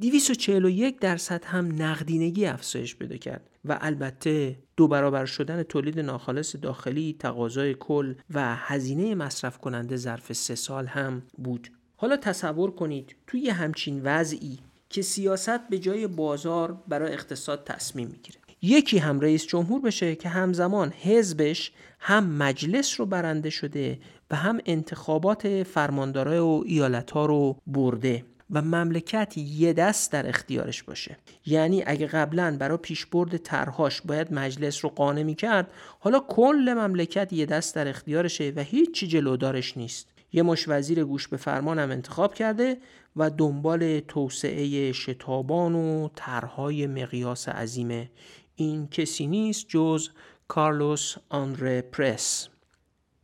241 0.00 1.00
درصد 1.00 1.44
هم 1.44 1.82
نقدینگی 1.82 2.46
افزایش 2.46 2.96
پیدا 2.96 3.16
کرد 3.16 3.50
و 3.64 3.78
البته 3.80 4.58
دو 4.76 4.88
برابر 4.88 5.24
شدن 5.24 5.62
تولید 5.62 6.00
ناخالص 6.00 6.56
داخلی 6.56 7.16
تقاضای 7.18 7.74
کل 7.74 8.14
و 8.34 8.56
هزینه 8.56 9.14
مصرف 9.14 9.58
کننده 9.58 9.96
ظرف 9.96 10.32
سه 10.32 10.54
سال 10.54 10.86
هم 10.86 11.22
بود. 11.38 11.68
حالا 11.96 12.16
تصور 12.16 12.70
کنید 12.70 13.16
توی 13.26 13.50
همچین 13.50 14.00
وضعی 14.04 14.58
که 14.90 15.02
سیاست 15.02 15.68
به 15.68 15.78
جای 15.78 16.06
بازار 16.06 16.82
برای 16.88 17.12
اقتصاد 17.12 17.64
تصمیم 17.64 18.08
می‌گیره. 18.08 18.38
یکی 18.62 18.98
هم 18.98 19.20
رئیس 19.20 19.46
جمهور 19.46 19.80
بشه 19.80 20.16
که 20.16 20.28
همزمان 20.28 20.92
حزبش 20.92 21.72
هم 22.00 22.26
مجلس 22.26 23.00
رو 23.00 23.06
برنده 23.06 23.50
شده 23.50 23.98
و 24.30 24.36
هم 24.36 24.60
انتخابات 24.66 25.62
فرماندارای 25.62 26.38
و 26.38 26.62
ایالت 26.66 27.10
ها 27.10 27.26
رو 27.26 27.56
برده. 27.66 28.24
و 28.50 28.62
مملکت 28.62 29.38
یه 29.38 29.72
دست 29.72 30.12
در 30.12 30.28
اختیارش 30.28 30.82
باشه. 30.82 31.16
یعنی 31.46 31.82
اگه 31.86 32.06
قبلا 32.06 32.56
برای 32.60 32.78
پیشبرد 32.78 33.36
طرحهاش 33.36 34.00
باید 34.00 34.32
مجلس 34.32 34.84
رو 34.84 34.90
قانع 34.90 35.22
می‌کرد 35.22 35.70
حالا 36.00 36.20
کل 36.20 36.74
مملکت 36.76 37.32
یه 37.32 37.46
دست 37.46 37.74
در 37.74 37.88
اختیارشه 37.88 38.52
و 38.56 38.60
هیچی 38.60 39.06
جلودارش 39.06 39.76
نیست. 39.76 40.08
یه 40.32 40.42
مش 40.42 40.68
وزیر 40.68 41.04
گوش 41.04 41.28
به 41.28 41.36
فرمانم 41.36 41.90
انتخاب 41.90 42.34
کرده 42.34 42.76
و 43.16 43.30
دنبال 43.30 44.00
توسعه 44.00 44.92
شتابان 44.92 45.74
و 45.74 46.08
طرحهای 46.14 46.86
مقیاس 46.86 47.48
عظیمه. 47.48 48.10
این 48.56 48.88
کسی 48.88 49.26
نیست 49.26 49.66
جز 49.68 50.08
کارلوس 50.48 51.14
آندرس 51.28 51.82
پرز. 51.82 52.48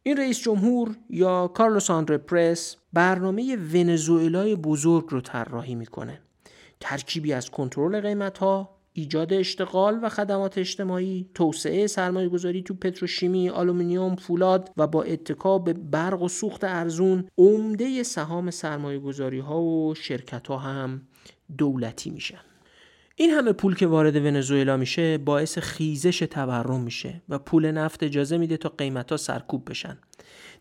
این 0.02 0.16
رئیس 0.16 0.38
جمهور 0.38 0.96
یا 1.10 1.48
کارلوس 1.48 1.90
آندرس 1.90 2.18
پرز 2.18 2.76
برنامه 2.92 3.56
ونزوئلای 3.56 4.56
بزرگ 4.56 5.04
رو 5.08 5.20
طراحی 5.20 5.74
می‌کنه 5.74 6.20
ترکیبی 6.80 7.32
از 7.32 7.50
کنترل 7.50 8.00
قیمت 8.00 8.38
ها 8.38 8.76
ایجاد 8.92 9.32
اشتغال 9.32 9.98
و 10.02 10.08
خدمات 10.08 10.58
اجتماعی، 10.58 11.30
توسعه 11.34 11.86
سرمایه 11.86 12.28
گذاری 12.28 12.62
تو 12.62 12.74
پتروشیمی، 12.74 13.48
آلومینیوم، 13.48 14.16
فولاد 14.16 14.72
و 14.76 14.86
با 14.86 15.02
اتکا 15.02 15.58
به 15.58 15.72
برق 15.72 16.22
و 16.22 16.28
سوخت 16.28 16.64
ارزون 16.64 17.28
عمده 17.38 18.02
سهام 18.02 18.50
سرمایه 18.50 18.98
گذاری 18.98 19.38
ها 19.38 19.62
و 19.62 19.94
شرکت 19.94 20.46
ها 20.46 20.58
هم 20.58 21.02
دولتی 21.58 22.10
میشن. 22.10 22.49
این 23.20 23.30
همه 23.30 23.52
پول 23.52 23.74
که 23.74 23.86
وارد 23.86 24.16
ونزوئلا 24.16 24.76
میشه 24.76 25.18
باعث 25.18 25.58
خیزش 25.58 26.18
تورم 26.18 26.80
میشه 26.80 27.22
و 27.28 27.38
پول 27.38 27.70
نفت 27.70 28.02
اجازه 28.02 28.38
میده 28.38 28.56
تا 28.56 28.68
قیمت 28.68 29.10
ها 29.10 29.16
سرکوب 29.16 29.70
بشن. 29.70 29.98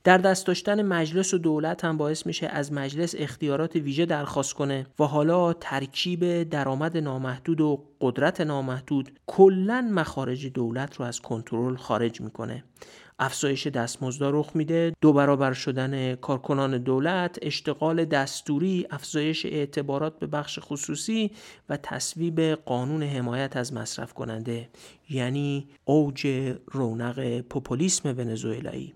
در 0.04 0.18
دست 0.18 0.48
داشتن 0.48 0.82
مجلس 0.82 1.34
و 1.34 1.38
دولت 1.38 1.86
هم 1.86 1.98
باعث 1.98 2.26
میشه 2.26 2.48
از 2.48 2.74
مجلس 2.74 3.16
اختیارات 3.18 3.76
ویژه 3.76 4.06
درخواست 4.06 4.54
کنه 4.54 4.86
و 5.00 5.04
حالا 5.04 5.54
ترکیب 5.54 6.44
درآمد 6.44 6.98
نامحدود 6.98 7.62
و 7.62 7.86
قدرت 8.02 8.42
نامحدود 8.42 9.12
کلا 9.28 9.90
مخارج 9.94 10.48
دولت 10.48 10.96
رو 10.96 11.06
از 11.06 11.20
کنترل 11.22 11.76
خارج 11.76 12.22
می‌کنه 12.22 12.64
افزایش 13.20 13.68
دستمزد 13.68 14.24
رخ 14.24 14.52
میده. 14.56 14.94
دو 15.02 15.14
برابر 15.14 15.54
شدن 15.54 16.16
کارکنان 16.16 16.78
دولت 16.78 17.40
اشتغال 17.42 18.06
دستوری 18.06 18.88
افزایش 18.92 19.46
اعتبارات 19.46 20.20
به 20.20 20.28
بخش 20.28 20.60
خصوصی 20.62 21.32
و 21.70 21.78
تصویب 21.78 22.42
قانون 22.42 23.04
حمایت 23.04 23.58
از 23.58 23.74
مصرف 23.74 24.14
کننده 24.14 24.70
یعنی 25.10 25.68
اوج 25.86 26.28
رونق 26.66 27.42
پوپولیسم 27.42 28.10
ونزوئلایی. 28.18 28.94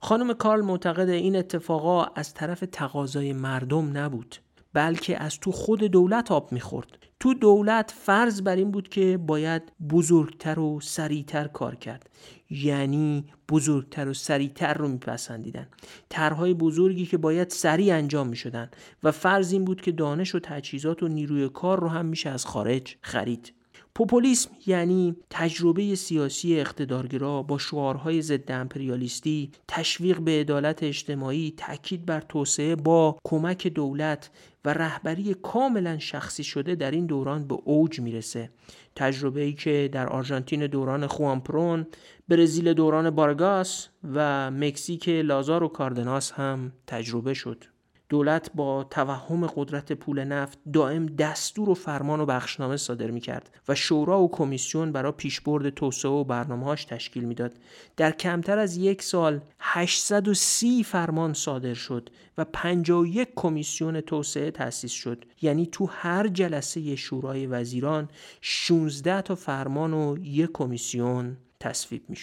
خانم 0.00 0.32
کارل 0.32 0.60
معتقد 0.60 1.08
این 1.08 1.36
اتفاقا 1.36 2.04
از 2.04 2.34
طرف 2.34 2.64
تقاضای 2.72 3.32
مردم 3.32 3.98
نبود 3.98 4.36
بلکه 4.72 5.22
از 5.22 5.40
تو 5.40 5.52
خود 5.52 5.84
دولت 5.84 6.32
آب 6.32 6.52
می‌خورد. 6.52 6.98
تو 7.20 7.34
دولت 7.34 7.94
فرض 7.98 8.42
بر 8.42 8.56
این 8.56 8.70
بود 8.70 8.88
که 8.88 9.16
باید 9.16 9.62
بزرگتر 9.90 10.58
و 10.58 10.80
سریعتر 10.80 11.48
کار 11.48 11.74
کرد. 11.74 12.10
یعنی 12.50 13.24
بزرگتر 13.48 14.08
و 14.08 14.14
سریعتر 14.14 14.74
رو 14.74 14.88
میپسندیدن. 14.88 15.68
طرحهای 16.08 16.54
بزرگی 16.54 17.06
که 17.06 17.16
باید 17.16 17.50
سریع 17.50 17.94
انجام 17.94 18.28
می‌شدن 18.28 18.70
و 19.02 19.12
فرض 19.12 19.52
این 19.52 19.64
بود 19.64 19.80
که 19.80 19.92
دانش 19.92 20.34
و 20.34 20.38
تجهیزات 20.38 21.02
و 21.02 21.08
نیروی 21.08 21.48
کار 21.48 21.80
رو 21.80 21.88
هم 21.88 22.06
میشه 22.06 22.30
از 22.30 22.46
خارج 22.46 22.96
خرید. 23.00 23.52
پوپولیسم 23.94 24.50
یعنی 24.66 25.16
تجربه 25.30 25.94
سیاسی 25.94 26.60
اقتدارگرا 26.60 27.42
با 27.42 27.58
شعارهای 27.58 28.22
ضد 28.22 28.52
امپریالیستی، 28.52 29.50
تشویق 29.68 30.20
به 30.20 30.30
عدالت 30.30 30.82
اجتماعی، 30.82 31.54
تاکید 31.56 32.06
بر 32.06 32.20
توسعه 32.20 32.76
با 32.76 33.18
کمک 33.24 33.66
دولت 33.66 34.30
رهبری 34.74 35.34
کاملا 35.34 35.98
شخصی 35.98 36.44
شده 36.44 36.74
در 36.74 36.90
این 36.90 37.06
دوران 37.06 37.48
به 37.48 37.54
اوج 37.64 38.00
می‌رسه. 38.00 38.50
تجربه 38.96 39.40
ای 39.40 39.52
که 39.52 39.88
در 39.92 40.06
آرژانتین 40.08 40.66
دوران 40.66 41.06
خوامپرون، 41.06 41.86
برزیل 42.28 42.72
دوران 42.72 43.10
بارگاس 43.10 43.88
و 44.14 44.50
مکزیک 44.50 45.08
لازار 45.08 45.62
و 45.62 45.68
کاردناس 45.68 46.32
هم 46.32 46.72
تجربه 46.86 47.34
شد. 47.34 47.64
دولت 48.08 48.50
با 48.54 48.84
توهم 48.84 49.46
قدرت 49.46 49.92
پول 49.92 50.24
نفت 50.24 50.58
دائم 50.72 51.06
دستور 51.06 51.70
و 51.70 51.74
فرمان 51.74 52.20
و 52.20 52.26
بخشنامه 52.26 52.76
صادر 52.76 53.10
می 53.10 53.20
کرد 53.20 53.50
و 53.68 53.74
شورا 53.74 54.22
و 54.22 54.30
کمیسیون 54.30 54.92
برای 54.92 55.12
پیشبرد 55.12 55.70
توسعه 55.70 56.10
و 56.10 56.24
برنامه‌هاش 56.24 56.84
تشکیل 56.84 57.24
می‌داد. 57.24 57.52
در 57.96 58.10
کمتر 58.10 58.58
از 58.58 58.76
یک 58.76 59.02
سال 59.02 59.40
830 59.60 60.82
فرمان 60.82 61.32
صادر 61.32 61.74
شد 61.74 62.10
و 62.38 62.44
51 62.44 63.28
کمیسیون 63.36 64.00
توسعه 64.00 64.50
تأسیس 64.50 64.92
شد. 64.92 65.24
یعنی 65.42 65.66
تو 65.66 65.86
هر 65.86 66.28
جلسه 66.28 66.96
شورای 66.96 67.46
وزیران 67.46 68.08
16 68.40 69.22
تا 69.22 69.34
فرمان 69.34 69.94
و 69.94 70.16
یک 70.22 70.50
کمیسیون 70.52 71.36
تصویب 71.60 72.02
می 72.08 72.16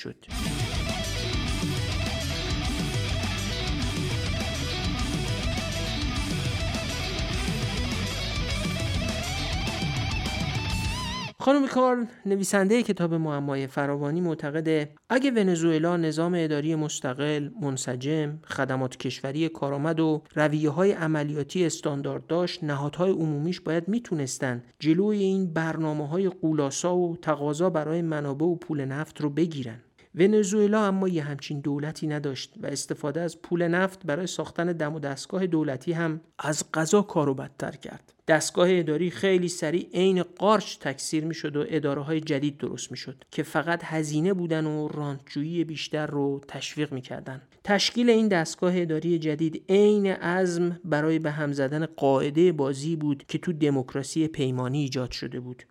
خانم 11.46 11.68
کارل 11.68 12.06
نویسنده 12.26 12.84
کتاب 12.84 13.14
معمای 13.14 13.68
فراوانی 13.68 14.22
معتقده 14.22 14.90
اگه 15.10 15.32
ونزوئلا 15.32 15.98
نظام 15.98 16.34
اداری 16.38 16.76
مستقل، 16.76 17.50
منسجم، 17.62 18.40
خدمات 18.44 18.98
کشوری 18.98 19.50
کارآمد 19.50 20.00
و 20.00 20.22
رویه 20.36 20.70
های 20.70 20.92
عملیاتی 20.92 21.66
استاندارد 21.66 22.28
داشت، 22.28 22.64
نهادهای 22.64 23.12
عمومیش 23.12 23.62
باید 23.62 23.88
می‌تونستن 23.88 24.64
جلوی 24.80 25.18
این 25.24 25.54
برنامه 25.54 26.08
های 26.08 26.30
قولاسا 26.30 26.96
و 26.96 27.18
تقاضا 27.18 27.70
برای 27.70 28.02
منابع 28.02 28.46
و 28.46 28.56
پول 28.56 28.86
نفت 28.86 29.22
رو 29.22 29.30
بگیرن. 29.30 29.80
ونزوئلا 30.16 30.86
اما 30.86 31.08
یه 31.08 31.24
همچین 31.24 31.60
دولتی 31.60 32.08
نداشت 32.08 32.54
و 32.62 32.66
استفاده 32.66 33.22
از 33.22 33.42
پول 33.42 33.68
نفت 33.68 34.06
برای 34.06 34.28
ساختن 34.28 34.66
دم 34.72 34.96
و 34.96 35.00
دستگاه 35.00 35.48
دولتی 35.48 35.92
هم 35.92 36.22
از 36.40 36.64
قضا 36.74 37.02
کارو 37.02 37.34
بدتر 37.34 37.72
کرد. 37.72 38.14
دستگاه 38.28 38.68
اداری 38.72 39.10
خیلی 39.10 39.48
سریع 39.48 39.90
عین 39.94 40.24
قارچ 40.24 40.78
تکثیر 40.80 41.26
می‌شد 41.26 41.56
و 41.56 41.66
اداره 41.68 42.02
های 42.02 42.22
جدید 42.22 42.58
درست 42.58 42.92
می‌شد 42.92 43.24
که 43.32 43.44
فقط 43.44 43.82
هزینه 43.84 44.34
بودن 44.34 44.66
و 44.66 44.88
رانتجویی 44.88 45.64
بیشتر 45.64 46.08
رو 46.08 46.42
تشویق 46.48 46.94
می‌کردن 46.94 47.42
تشکیل 47.64 48.10
این 48.10 48.28
دستگاه 48.28 48.82
اداری 48.82 49.20
جدید 49.20 49.64
عین 49.70 50.08
عزم 50.08 50.80
برای 50.86 51.20
به 51.20 51.32
هم 51.32 51.52
زدن 51.52 51.86
قاعده 51.86 52.52
بازی 52.52 52.96
بود 52.96 53.24
که 53.28 53.38
تو 53.38 53.54
دموکراسی 53.54 54.28
پیمانی 54.28 54.80
ایجاد 54.80 55.12
شده 55.12 55.40
بود 55.40 55.64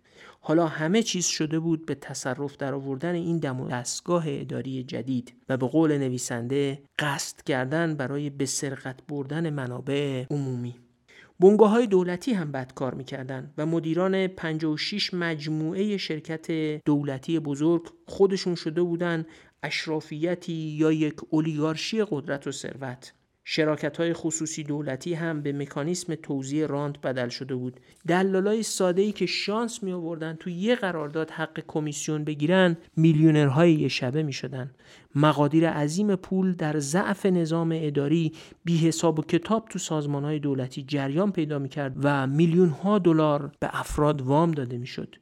حالا 0.47 0.67
همه 0.67 1.03
چیز 1.03 1.25
شده 1.25 1.59
بود 1.59 1.85
به 1.85 1.95
تصرف 1.95 2.57
در 2.57 2.73
آوردن 2.73 3.15
این 3.15 3.39
دم 3.39 3.61
و 3.61 3.67
دستگاه 3.67 4.23
اداری 4.27 4.83
جدید 4.83 5.33
و 5.49 5.57
به 5.57 5.67
قول 5.67 5.97
نویسنده 5.97 6.83
قصد 6.99 7.41
کردن 7.41 7.95
برای 7.95 8.29
به 8.29 8.45
سرقت 8.45 8.99
بردن 9.07 9.49
منابع 9.49 10.25
عمومی. 10.29 10.75
بنگاه 11.39 11.69
های 11.69 11.87
دولتی 11.87 12.33
هم 12.33 12.51
بد 12.51 12.73
کار 12.73 12.93
می‌کردن 12.93 13.53
و 13.57 13.65
مدیران 13.65 14.27
56 14.27 15.13
مجموعه 15.13 15.97
شرکت 15.97 16.51
دولتی 16.85 17.39
بزرگ 17.39 17.83
خودشون 18.05 18.55
شده 18.55 18.83
بودن 18.83 19.25
اشرافیتی 19.63 20.53
یا 20.53 20.91
یک 20.91 21.15
اولیگارشی 21.29 22.03
قدرت 22.09 22.47
و 22.47 22.51
ثروت. 22.51 23.13
شراکت 23.47 23.97
های 23.97 24.13
خصوصی 24.13 24.63
دولتی 24.63 25.13
هم 25.13 25.41
به 25.41 25.53
مکانیسم 25.53 26.15
توزیع 26.15 26.67
راند 26.67 27.01
بدل 27.01 27.29
شده 27.29 27.55
بود. 27.55 27.79
دلالای 28.07 28.63
ساده 28.63 29.01
ای 29.01 29.11
که 29.11 29.25
شانس 29.25 29.83
می 29.83 29.91
آوردن 29.91 30.35
تو 30.35 30.49
یه 30.49 30.75
قرارداد 30.75 31.31
حق 31.31 31.63
کمیسیون 31.67 32.23
بگیرن 32.23 32.77
میلیونرهای 32.97 33.73
یه 33.73 33.87
شبه 33.87 34.23
می 34.23 34.33
شدن 34.33 34.71
مقادیر 35.15 35.69
عظیم 35.69 36.15
پول 36.15 36.53
در 36.53 36.79
ضعف 36.79 37.25
نظام 37.25 37.69
اداری 37.75 38.31
بی 38.63 38.77
حساب 38.77 39.19
و 39.19 39.21
کتاب 39.21 39.67
تو 39.69 39.79
سازمان 39.79 40.23
های 40.23 40.39
دولتی 40.39 40.83
جریان 40.83 41.31
پیدا 41.31 41.59
می 41.59 41.69
کرد 41.69 41.95
و 42.03 42.27
میلیون 42.27 42.69
ها 42.69 42.99
دلار 42.99 43.51
به 43.59 43.79
افراد 43.79 44.21
وام 44.21 44.51
داده 44.51 44.77
می 44.77 44.87
شد 44.87 45.15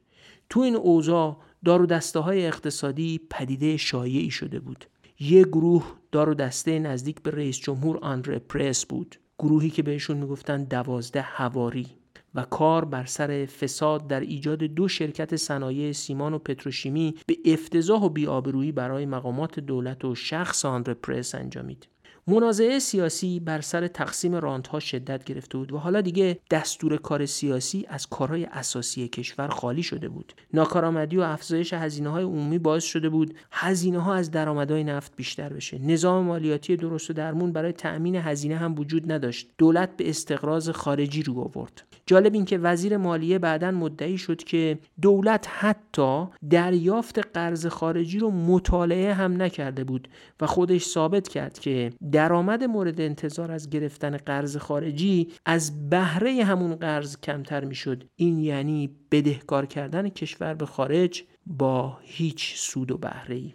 تو 0.50 0.60
این 0.60 0.76
اوضاع 0.76 1.36
دار 1.64 1.86
دسته 1.86 2.18
های 2.18 2.46
اقتصادی 2.46 3.20
پدیده 3.30 3.76
شایعی 3.76 4.30
شده 4.30 4.60
بود. 4.60 4.84
یه 5.20 5.42
گروه 5.42 5.84
دار 6.12 6.28
و 6.28 6.34
دسته 6.34 6.78
نزدیک 6.78 7.22
به 7.22 7.30
رئیس 7.30 7.58
جمهور 7.58 7.98
آندره 8.02 8.38
پرس 8.38 8.86
بود 8.86 9.16
گروهی 9.38 9.70
که 9.70 9.82
بهشون 9.82 10.16
می‌گفتن 10.16 10.64
دوازده 10.64 11.22
هواری 11.22 11.86
و 12.34 12.42
کار 12.42 12.84
بر 12.84 13.04
سر 13.04 13.46
فساد 13.46 14.06
در 14.06 14.20
ایجاد 14.20 14.58
دو 14.58 14.88
شرکت 14.88 15.36
صنایع 15.36 15.92
سیمان 15.92 16.34
و 16.34 16.38
پتروشیمی 16.38 17.14
به 17.26 17.36
افتضاح 17.44 18.02
و 18.02 18.08
بیآبرویی 18.08 18.72
برای 18.72 19.06
مقامات 19.06 19.60
دولت 19.60 20.04
و 20.04 20.14
شخص 20.14 20.64
آندره 20.64 20.94
پرس 20.94 21.34
انجامید. 21.34 21.88
منازعه 22.26 22.78
سیاسی 22.78 23.40
بر 23.40 23.60
سر 23.60 23.86
تقسیم 23.86 24.34
رانتها 24.34 24.80
شدت 24.80 25.24
گرفته 25.24 25.58
بود 25.58 25.72
و 25.72 25.78
حالا 25.78 26.00
دیگه 26.00 26.38
دستور 26.50 26.96
کار 26.96 27.26
سیاسی 27.26 27.86
از 27.88 28.06
کارهای 28.06 28.44
اساسی 28.44 29.08
کشور 29.08 29.48
خالی 29.48 29.82
شده 29.82 30.08
بود. 30.08 30.32
ناکارآمدی 30.54 31.16
و 31.16 31.20
افزایش 31.20 31.72
هزینه 31.72 32.08
های 32.08 32.24
عمومی 32.24 32.58
باعث 32.58 32.84
شده 32.84 33.08
بود 33.08 33.34
هزینه 33.50 33.98
ها 33.98 34.14
از 34.14 34.30
درآمدهای 34.30 34.84
نفت 34.84 35.16
بیشتر 35.16 35.52
بشه. 35.52 35.78
نظام 35.78 36.24
مالیاتی 36.24 36.76
درست 36.76 37.10
و 37.10 37.12
درمون 37.12 37.52
برای 37.52 37.72
تأمین 37.72 38.16
هزینه 38.16 38.56
هم 38.56 38.78
وجود 38.78 39.12
نداشت. 39.12 39.48
دولت 39.58 39.96
به 39.96 40.10
استقراض 40.10 40.70
خارجی 40.70 41.22
رو 41.22 41.40
آورد. 41.40 41.82
جالب 42.06 42.34
این 42.34 42.44
که 42.44 42.58
وزیر 42.58 42.96
مالیه 42.96 43.38
بعدا 43.38 43.70
مدعی 43.70 44.18
شد 44.18 44.44
که 44.44 44.78
دولت 45.02 45.46
حتی 45.50 46.24
دریافت 46.50 47.18
قرض 47.18 47.66
خارجی 47.66 48.18
رو 48.18 48.30
مطالعه 48.30 49.14
هم 49.14 49.42
نکرده 49.42 49.84
بود 49.84 50.08
و 50.40 50.46
خودش 50.46 50.84
ثابت 50.84 51.28
کرد 51.28 51.58
که 51.58 51.92
درآمد 52.14 52.64
مورد 52.64 53.00
انتظار 53.00 53.52
از 53.52 53.70
گرفتن 53.70 54.16
قرض 54.16 54.56
خارجی 54.56 55.32
از 55.46 55.90
بهره 55.90 56.44
همون 56.44 56.74
قرض 56.74 57.16
کمتر 57.16 57.64
می‌شد. 57.64 58.04
این 58.16 58.38
یعنی 58.38 58.96
بدهکار 59.10 59.66
کردن 59.66 60.08
کشور 60.08 60.54
به 60.54 60.66
خارج 60.66 61.24
با 61.46 61.98
هیچ 62.02 62.54
سود 62.56 62.90
و 62.90 62.98
بهره 62.98 63.36
ای 63.36 63.54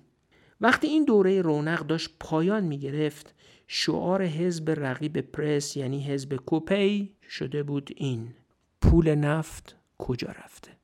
وقتی 0.61 0.87
این 0.87 1.05
دوره 1.05 1.41
رونق 1.41 1.79
داشت 1.79 2.15
پایان 2.19 2.63
می 2.63 2.79
گرفت 2.79 3.35
شعار 3.67 4.23
حزب 4.23 4.73
رقیب 4.77 5.21
پرس 5.21 5.77
یعنی 5.77 6.03
حزب 6.03 6.35
کوپی 6.35 7.11
شده 7.29 7.63
بود 7.63 7.89
این 7.95 8.33
پول 8.81 9.15
نفت 9.15 9.75
کجا 9.97 10.27
رفته؟ 10.27 10.78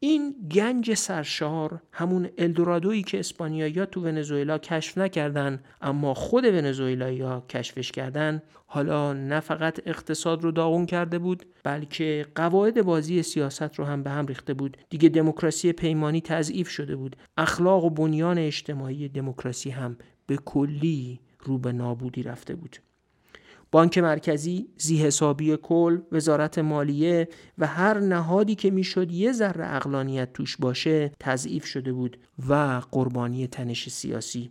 این 0.00 0.34
گنج 0.52 0.94
سرشار 0.94 1.82
همون 1.92 2.28
الدورادویی 2.38 3.02
که 3.02 3.18
اسپانیایی 3.18 3.86
تو 3.86 4.00
ونزوئلا 4.00 4.58
کشف 4.58 4.98
نکردن 4.98 5.62
اما 5.82 6.14
خود 6.14 6.44
ونزوئلایی 6.44 7.20
ها 7.20 7.44
کشفش 7.48 7.92
کردن 7.92 8.42
حالا 8.66 9.12
نه 9.12 9.40
فقط 9.40 9.80
اقتصاد 9.86 10.44
رو 10.44 10.52
داغون 10.52 10.86
کرده 10.86 11.18
بود 11.18 11.46
بلکه 11.64 12.26
قواعد 12.34 12.82
بازی 12.82 13.22
سیاست 13.22 13.74
رو 13.74 13.84
هم 13.84 14.02
به 14.02 14.10
هم 14.10 14.26
ریخته 14.26 14.54
بود. 14.54 14.76
دیگه 14.90 15.08
دموکراسی 15.08 15.72
پیمانی 15.72 16.20
تضعیف 16.20 16.68
شده 16.68 16.96
بود. 16.96 17.16
اخلاق 17.36 17.84
و 17.84 17.90
بنیان 17.90 18.38
اجتماعی 18.38 19.08
دموکراسی 19.08 19.70
هم 19.70 19.96
به 20.26 20.36
کلی 20.36 21.20
رو 21.40 21.58
به 21.58 21.72
نابودی 21.72 22.22
رفته 22.22 22.54
بود. 22.54 22.76
بانک 23.72 23.98
مرکزی، 23.98 24.68
حسابی 25.02 25.56
کل، 25.56 25.98
وزارت 26.12 26.58
مالیه 26.58 27.28
و 27.58 27.66
هر 27.66 27.98
نهادی 27.98 28.54
که 28.54 28.70
می‌شد 28.70 29.12
یه 29.12 29.32
ذره 29.32 29.76
اقلانیت 29.76 30.32
توش 30.32 30.56
باشه 30.56 31.12
تضعیف 31.20 31.64
شده 31.64 31.92
بود 31.92 32.18
و 32.48 32.82
قربانی 32.90 33.46
تنش 33.46 33.88
سیاسی. 33.88 34.50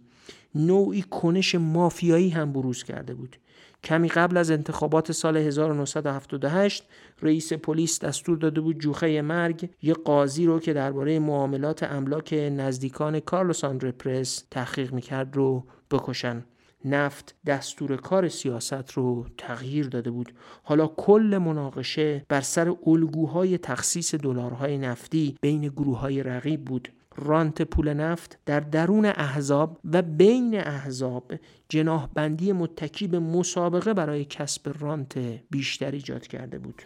نوعی 0.55 1.01
کنش 1.01 1.55
مافیایی 1.55 2.29
هم 2.29 2.53
بروز 2.53 2.83
کرده 2.83 3.13
بود. 3.13 3.37
کمی 3.83 4.09
قبل 4.09 4.37
از 4.37 4.51
انتخابات 4.51 5.11
سال 5.11 5.37
1978 5.37 6.83
رئیس 7.21 7.53
پلیس 7.53 7.99
دستور 7.99 8.37
داده 8.37 8.61
بود 8.61 8.79
جوخه 8.79 9.21
مرگ 9.21 9.69
یه 9.81 9.93
قاضی 9.93 10.45
رو 10.45 10.59
که 10.59 10.73
درباره 10.73 11.19
معاملات 11.19 11.83
املاک 11.83 12.33
نزدیکان 12.33 13.19
کارلوس 13.19 13.63
آندره 13.63 13.91
پرس 13.91 14.43
تحقیق 14.51 14.93
می‌کرد 14.93 15.35
رو 15.35 15.65
بکشن. 15.91 16.43
نفت 16.85 17.35
دستور 17.45 17.95
کار 17.95 18.29
سیاست 18.29 18.91
رو 18.91 19.25
تغییر 19.37 19.87
داده 19.87 20.11
بود. 20.11 20.33
حالا 20.63 20.87
کل 20.87 21.39
مناقشه 21.41 22.25
بر 22.29 22.41
سر 22.41 22.75
الگوهای 22.85 23.57
تخصیص 23.57 24.15
دلارهای 24.15 24.77
نفتی 24.77 25.35
بین 25.41 25.61
گروههای 25.61 26.23
رقیب 26.23 26.65
بود. 26.65 26.89
رانت 27.15 27.61
پول 27.61 27.93
نفت 27.93 28.39
در 28.45 28.59
درون 28.59 29.05
احزاب 29.05 29.79
و 29.93 30.01
بین 30.01 30.59
احزاب 30.59 31.33
جناح 31.69 32.07
بندی 32.13 32.51
متکی 32.51 33.07
به 33.07 33.19
مسابقه 33.19 33.93
برای 33.93 34.25
کسب 34.25 34.75
رانت 34.79 35.17
بیشتر 35.49 35.91
ایجاد 35.91 36.27
کرده 36.27 36.59
بود. 36.59 36.83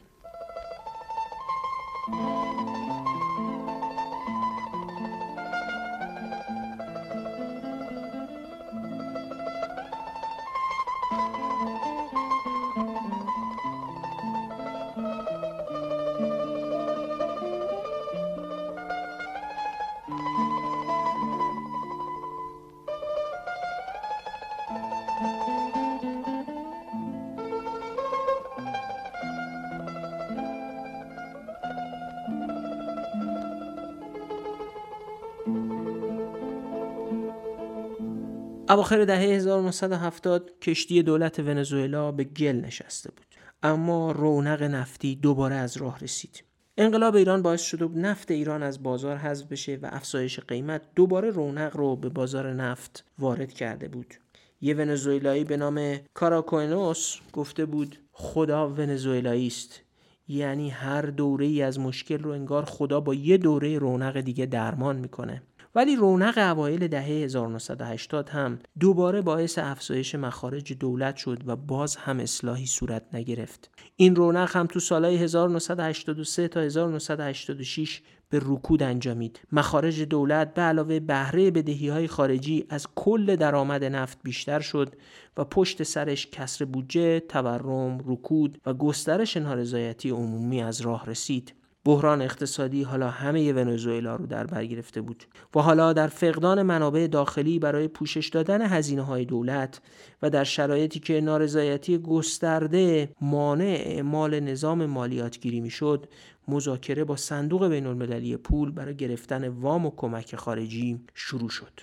اواخر 38.72 39.06
دهه 39.06 39.20
1970 39.20 40.52
کشتی 40.62 41.04
دولت 41.04 41.40
ونزوئلا 41.40 42.12
به 42.12 42.24
گل 42.24 42.56
نشسته 42.56 43.12
بود. 43.12 43.26
اما 43.64 44.12
رونق 44.12 44.64
نفتی 44.64 45.16
دوباره 45.16 45.56
از 45.56 45.78
راه 45.78 46.00
رسید. 46.00 46.44
انقلاب 46.78 47.16
ایران 47.16 47.42
باعث 47.42 47.62
شده 47.62 47.86
بود 47.86 47.98
نفت 47.98 48.32
ایران 48.32 48.64
از 48.64 48.84
بازار 48.84 49.18
حذف 49.18 49.48
بشه 49.48 49.80
و 49.82 49.90
افزایش 49.92 50.40
قیمت 50.40 50.82
دوباره 50.96 51.30
رونق 51.30 51.78
رو 51.78 51.96
به 51.96 52.10
بازار 52.10 52.54
نفت 52.54 53.06
وارد 53.20 53.54
کرده 53.54 53.88
بود. 53.88 54.14
یه 54.62 54.76
ونزوئلایی 54.76 55.44
به 55.44 55.58
نام 55.58 55.98
کاراکوینوس 56.14 57.18
گفته 57.34 57.66
بود 57.66 57.98
خدا 58.12 58.70
ونزوئلایی 58.70 59.48
است. 59.48 59.82
یعنی 60.28 60.70
هر 60.70 61.02
دوره 61.02 61.46
ای 61.46 61.62
از 61.62 61.80
مشکل 61.80 62.18
رو 62.18 62.32
انگار 62.32 62.66
خدا 62.66 63.00
با 63.00 63.14
یه 63.14 63.38
دوره 63.38 63.78
رونق 63.78 64.22
دیگه 64.22 64.46
درمان 64.46 64.96
می‌کنه. 64.96 65.42
ولی 65.76 65.96
رونق 65.96 66.38
اوایل 66.38 66.88
دهه 66.88 67.06
1980 67.06 68.30
هم 68.30 68.60
دوباره 68.80 69.22
باعث 69.22 69.60
افزایش 69.60 70.16
مخارج 70.16 70.74
دولت 70.74 71.16
شد 71.16 71.44
و 71.46 71.56
باز 71.56 71.96
هم 71.96 72.20
اصلاحی 72.20 72.66
صورت 72.66 73.04
نگرفت. 73.14 73.70
این 73.96 74.16
رونق 74.16 74.56
هم 74.56 74.68
تو 74.68 74.80
سالهای 74.80 75.18
1983 75.18 76.48
تا 76.48 76.60
1986 76.60 78.02
به 78.30 78.40
رکود 78.44 78.84
انجامید. 78.84 79.40
مخارج 79.52 80.02
دولت 80.02 80.54
به 80.54 80.62
علاوه 80.62 81.00
بهره 81.00 81.52
بدهی 81.52 81.90
های 81.90 82.08
خارجی 82.08 82.66
از 82.70 82.88
کل 82.96 83.36
درآمد 83.36 83.84
نفت 83.84 84.18
بیشتر 84.24 84.60
شد 84.60 84.96
و 85.38 85.44
پشت 85.44 85.84
سرش 85.84 86.28
کسر 86.28 86.66
بودجه، 86.66 87.20
تورم، 87.20 87.98
رکود 88.06 88.58
و 88.66 88.74
گسترش 88.74 89.38
نارضایتی 89.38 90.10
عمومی 90.10 90.64
از 90.64 90.82
راه 90.82 91.06
رسید. 91.06 91.54
بحران 91.86 92.22
اقتصادی 92.22 92.84
حالا 92.84 93.10
همه 93.10 93.54
ونزوئلا 93.54 94.16
رو 94.16 94.26
در 94.26 94.48
بر 94.48 94.66
گرفته 94.66 95.02
بود 95.02 95.24
و 95.56 95.60
حالا 95.60 95.94
در 95.94 96.08
فقدان 96.08 96.62
منابع 96.62 97.08
داخلی 97.08 97.60
برای 97.60 97.88
پوشش 97.88 98.30
دادن 98.30 98.62
هزینه 98.62 99.02
های 99.02 99.26
دولت 99.26 99.82
و 100.22 100.30
در 100.30 100.44
شرایطی 100.44 101.00
که 101.00 101.22
نارضایتی 101.22 101.98
گسترده 101.98 103.10
مانع 103.22 103.82
اعمال 103.86 104.40
نظام 104.40 104.86
مالیاتگیری 104.86 105.60
می‌شد 105.60 106.08
مذاکره 106.48 107.04
با 107.04 107.16
صندوق 107.16 107.68
بین 107.68 107.86
المللی 107.86 108.38
پول 108.38 108.72
برای 108.72 108.96
گرفتن 108.96 109.48
وام 109.48 109.86
و 109.86 109.92
کمک 109.96 110.36
خارجی 110.36 111.00
شروع 111.14 111.50
شد. 111.50 111.80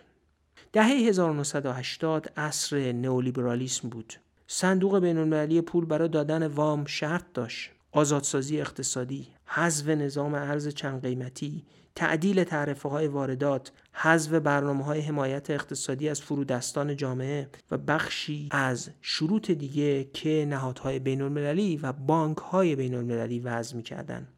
دهه 0.72 0.86
1980 0.86 2.32
عصر 2.36 2.92
نئولیبرالیسم 2.92 3.88
بود. 3.88 4.14
صندوق 4.46 4.98
بین 4.98 5.18
المللی 5.18 5.60
پول 5.60 5.84
برای 5.84 6.08
دادن 6.08 6.46
وام 6.46 6.84
شرط 6.84 7.24
داشت. 7.34 7.70
آزادسازی 7.92 8.60
اقتصادی، 8.60 9.28
حذف 9.50 9.88
نظام 9.88 10.34
ارز 10.34 10.68
چند 10.68 11.02
قیمتی، 11.02 11.64
تعدیل 11.94 12.44
تعرفه 12.44 12.88
های 12.88 13.06
واردات، 13.06 13.72
حذف 13.92 14.32
برنامه 14.32 14.84
های 14.84 15.00
حمایت 15.00 15.50
اقتصادی 15.50 16.08
از 16.08 16.20
فرودستان 16.20 16.96
جامعه 16.96 17.48
و 17.70 17.78
بخشی 17.78 18.48
از 18.50 18.90
شروط 19.02 19.50
دیگه 19.50 20.04
که 20.04 20.46
نهادهای 20.48 20.98
بین 20.98 21.22
المللی 21.22 21.76
و 21.76 21.92
بانک 21.92 22.36
های 22.36 22.76
بین 22.76 22.94
المللی 22.94 23.40
وضع 23.40 23.76
می‌کردن. 23.76 24.28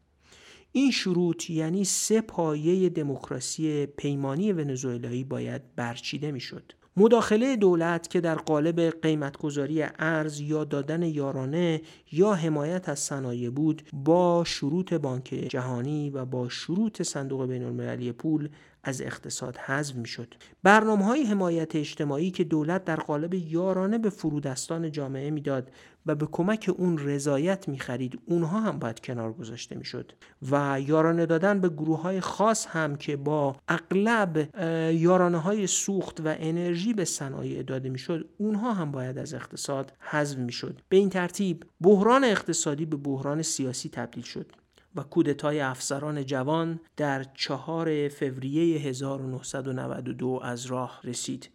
این 0.71 0.91
شروط 0.91 1.49
یعنی 1.49 1.83
سه 1.83 2.21
پایه 2.21 2.89
دموکراسی 2.89 3.85
پیمانی 3.85 4.53
ونزوئلایی 4.53 5.23
باید 5.23 5.75
برچیده 5.75 6.31
می‌شد. 6.31 6.73
مداخله 6.97 7.55
دولت 7.55 8.07
که 8.07 8.21
در 8.21 8.35
قالب 8.35 9.01
قیمتگذاری 9.01 9.83
ارز 9.99 10.39
یا 10.39 10.63
دادن 10.63 11.03
یارانه 11.03 11.81
یا 12.11 12.33
حمایت 12.33 12.89
از 12.89 12.99
صنایع 12.99 13.49
بود 13.49 13.81
با 13.93 14.43
شروط 14.47 14.93
بانک 14.93 15.23
جهانی 15.49 16.09
و 16.09 16.25
با 16.25 16.49
شروط 16.49 17.01
صندوق 17.01 17.47
بین 17.47 17.63
المللی 17.63 18.11
پول 18.11 18.49
از 18.83 19.01
اقتصاد 19.01 19.57
حذف 19.57 19.95
می‌شد. 19.95 20.33
برنامه 20.63 21.05
های 21.05 21.23
حمایت 21.23 21.75
اجتماعی 21.75 22.31
که 22.31 22.43
دولت 22.43 22.85
در 22.85 22.95
قالب 22.95 23.33
یارانه 23.33 23.97
به 23.97 24.09
فرودستان 24.09 24.91
جامعه 24.91 25.31
می‌داد 25.31 25.71
و 26.05 26.15
به 26.15 26.27
کمک 26.31 26.71
اون 26.77 26.97
رضایت 26.97 27.69
می‌خرید 27.69 28.19
اونها 28.25 28.59
هم 28.59 28.79
باید 28.79 28.99
کنار 28.99 29.33
گذاشته 29.33 29.75
می‌شد. 29.75 30.11
و 30.51 30.81
یارانه 30.81 31.25
دادن 31.25 31.59
به 31.59 31.69
گروه 31.69 32.01
های 32.01 32.21
خاص 32.21 32.67
هم 32.67 32.95
که 32.95 33.17
با 33.17 33.55
اغلب 33.67 34.49
یارانه 34.93 35.37
های 35.37 35.67
سوخت 35.67 36.19
و 36.19 36.23
انرژی 36.39 36.93
به 36.93 37.05
صنایع 37.05 37.63
داده 37.63 37.89
می‌شد 37.89 38.29
اونها 38.37 38.73
هم 38.73 38.91
باید 38.91 39.17
از 39.17 39.33
اقتصاد 39.33 39.93
حذف 39.99 40.37
می‌شد. 40.37 40.81
به 40.89 40.97
این 40.97 41.09
ترتیب 41.09 41.63
بحران 41.81 42.23
اقتصادی 42.23 42.85
به 42.85 42.97
بحران 42.97 43.41
سیاسی 43.41 43.89
تبدیل 43.89 44.23
شد. 44.23 44.51
و 44.95 45.03
کودتای 45.03 45.59
افسران 45.59 46.25
جوان 46.25 46.79
در 46.97 47.23
چهار 47.23 48.07
فوریه 48.07 48.79
1992 48.79 50.39
از 50.43 50.65
راه 50.65 50.99
رسید. 51.03 51.49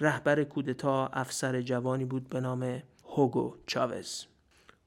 رهبر 0.00 0.44
کودتا 0.44 1.06
افسر 1.06 1.60
جوانی 1.62 2.04
بود 2.04 2.28
به 2.28 2.40
نام 2.40 2.82
هوگو 3.04 3.54
چاوز. 3.66 4.26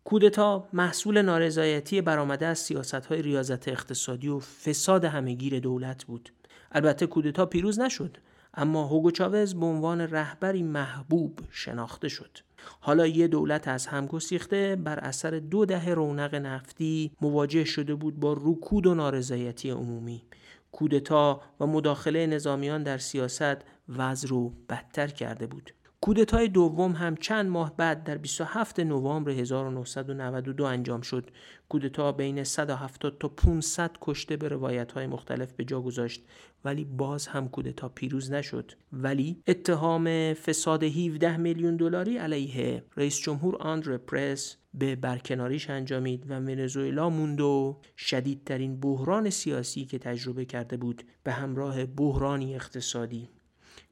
کودتا 0.03 0.67
محصول 0.73 1.21
نارضایتی 1.21 2.01
برآمده 2.01 2.45
از 2.45 2.59
سیاست 2.59 2.93
های 2.93 3.21
ریاضت 3.21 3.67
اقتصادی 3.67 4.27
و 4.27 4.39
فساد 4.39 5.05
همهگیر 5.05 5.59
دولت 5.59 6.05
بود. 6.05 6.29
البته 6.71 7.07
کودتا 7.07 7.45
پیروز 7.45 7.79
نشد 7.79 8.17
اما 8.53 8.87
هوگو 8.87 9.11
چاوز 9.11 9.55
به 9.55 9.65
عنوان 9.65 10.01
رهبری 10.01 10.63
محبوب 10.63 11.39
شناخته 11.51 12.07
شد. 12.07 12.37
حالا 12.79 13.07
یه 13.07 13.27
دولت 13.27 13.67
از 13.67 13.87
هم 13.87 14.05
گسیخته 14.05 14.75
بر 14.75 14.99
اثر 14.99 15.39
دو 15.39 15.65
دهه 15.65 15.89
رونق 15.89 16.35
نفتی 16.35 17.11
مواجه 17.21 17.63
شده 17.63 17.95
بود 17.95 18.19
با 18.19 18.37
رکود 18.41 18.87
و 18.87 18.95
نارضایتی 18.95 19.69
عمومی. 19.69 20.23
کودتا 20.71 21.41
و 21.59 21.67
مداخله 21.67 22.27
نظامیان 22.27 22.83
در 22.83 22.97
سیاست 22.97 23.57
وضع 23.89 24.27
رو 24.27 24.49
بدتر 24.69 25.07
کرده 25.07 25.47
بود. 25.47 25.73
کودتای 26.03 26.47
دوم 26.47 26.91
هم 26.91 27.15
چند 27.15 27.49
ماه 27.49 27.77
بعد 27.77 28.03
در 28.03 28.17
27 28.17 28.79
نوامبر 28.79 29.31
1992 29.31 30.63
انجام 30.63 31.01
شد. 31.01 31.29
کودتا 31.69 32.11
بین 32.11 32.43
170 32.43 33.17
تا 33.19 33.27
500 33.27 33.91
کشته 34.01 34.37
به 34.37 34.47
روایت 34.47 34.91
های 34.91 35.07
مختلف 35.07 35.53
به 35.53 35.65
جا 35.65 35.81
گذاشت 35.81 36.23
ولی 36.65 36.85
باز 36.85 37.27
هم 37.27 37.49
کودتا 37.49 37.89
پیروز 37.89 38.31
نشد. 38.31 38.71
ولی 38.93 39.43
اتهام 39.47 40.33
فساد 40.33 40.83
17 40.83 41.37
میلیون 41.37 41.75
دلاری 41.75 42.17
علیه 42.17 42.83
رئیس 42.97 43.19
جمهور 43.19 43.57
آندر 43.59 43.97
پرس 43.97 44.57
به 44.73 44.95
برکناریش 44.95 45.69
انجامید 45.69 46.31
و 46.31 46.33
ونزوئلا 46.33 47.09
موند 47.09 47.41
و 47.41 47.81
شدیدترین 47.97 48.79
بحران 48.79 49.29
سیاسی 49.29 49.85
که 49.85 49.99
تجربه 49.99 50.45
کرده 50.45 50.77
بود 50.77 51.03
به 51.23 51.31
همراه 51.31 51.85
بحرانی 51.85 52.55
اقتصادی 52.55 53.29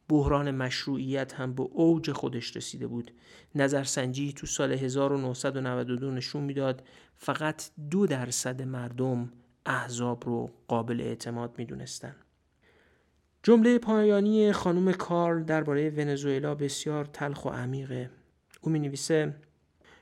بحران 0.09 0.51
مشروعیت 0.51 1.33
هم 1.33 1.53
به 1.53 1.63
اوج 1.63 2.11
خودش 2.11 2.55
رسیده 2.57 2.87
بود. 2.87 3.11
نظرسنجی 3.55 4.33
تو 4.33 4.47
سال 4.47 4.71
1992 4.71 6.11
نشون 6.11 6.43
می‌داد 6.43 6.83
فقط 7.17 7.69
دو 7.91 8.07
درصد 8.07 8.61
مردم 8.61 9.31
احزاب 9.65 10.23
رو 10.25 10.49
قابل 10.67 11.01
اعتماد 11.01 11.55
می‌دونستن. 11.57 12.15
جمله 13.43 13.77
پایانی 13.77 14.51
خانم 14.51 14.91
کارل 14.91 15.43
درباره 15.43 15.89
ونزوئلا 15.89 16.55
بسیار 16.55 17.05
تلخ 17.05 17.45
و 17.45 17.49
عمیقه. 17.49 18.09
او 18.61 18.71
می 18.71 18.79
نویسه 18.79 19.35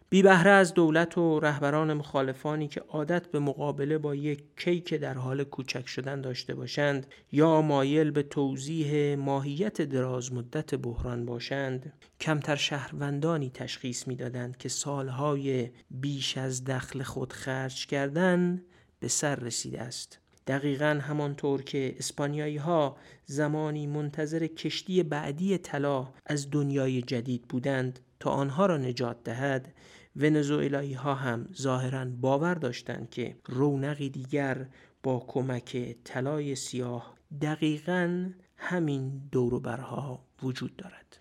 بی 0.10 0.22
بهره 0.22 0.52
از 0.52 0.74
دولت 0.74 1.18
و 1.18 1.40
رهبران 1.40 1.94
مخالفانی 1.94 2.68
که 2.68 2.82
عادت 2.82 3.28
به 3.28 3.40
مقابله 3.40 3.98
با 3.98 4.16
یک 4.16 4.44
کیک 4.58 4.94
در 4.94 5.14
حال 5.14 5.44
کوچک 5.44 5.88
شدن 5.88 6.22
داشته 6.22 6.56
باشند 6.56 7.08
یا 7.32 7.62
مایل 7.62 8.12
به 8.12 8.24
توضیح 8.24 9.16
ماهیت 9.16 9.82
دراز 9.82 10.34
مدت 10.34 10.76
بحران 10.76 11.26
باشند 11.26 11.94
کمتر 12.22 12.56
شهروندانی 12.56 13.50
تشخیص 13.50 14.08
می‌دادند 14.08 14.58
که 14.58 14.70
سالهای 14.70 15.70
بیش 15.92 16.38
از 16.38 16.64
دخل 16.64 17.04
خود 17.04 17.34
خرج 17.34 17.86
کردن 17.86 18.62
به 19.00 19.08
سر 19.08 19.36
رسیده 19.36 19.82
است. 19.82 20.20
دقیقا 20.48 21.00
همانطور 21.02 21.62
که 21.62 21.96
اسپانیایی 21.98 22.58
ها 22.58 22.98
زمانی 23.26 23.88
منتظر 23.88 24.48
کشتی 24.48 25.04
بعدی 25.04 25.58
طلا 25.58 26.08
از 26.26 26.52
دنیای 26.52 27.02
جدید 27.02 27.42
بودند 27.42 28.00
تا 28.20 28.30
آنها 28.32 28.66
را 28.66 28.78
نجات 28.78 29.24
دهد 29.24 29.74
ونزوئلایی 30.18 30.94
ها 30.94 31.14
هم 31.14 31.48
ظاهرا 31.54 32.06
باور 32.06 32.54
داشتند 32.54 33.10
که 33.10 33.36
رونقی 33.46 34.10
دیگر 34.10 34.68
با 35.04 35.26
کمک 35.28 35.96
طلای 36.04 36.56
سیاه 36.56 37.16
دقیقا 37.42 38.30
همین 38.58 39.22
دوروبرها 39.32 40.26
وجود 40.44 40.76
دارد. 40.76 41.18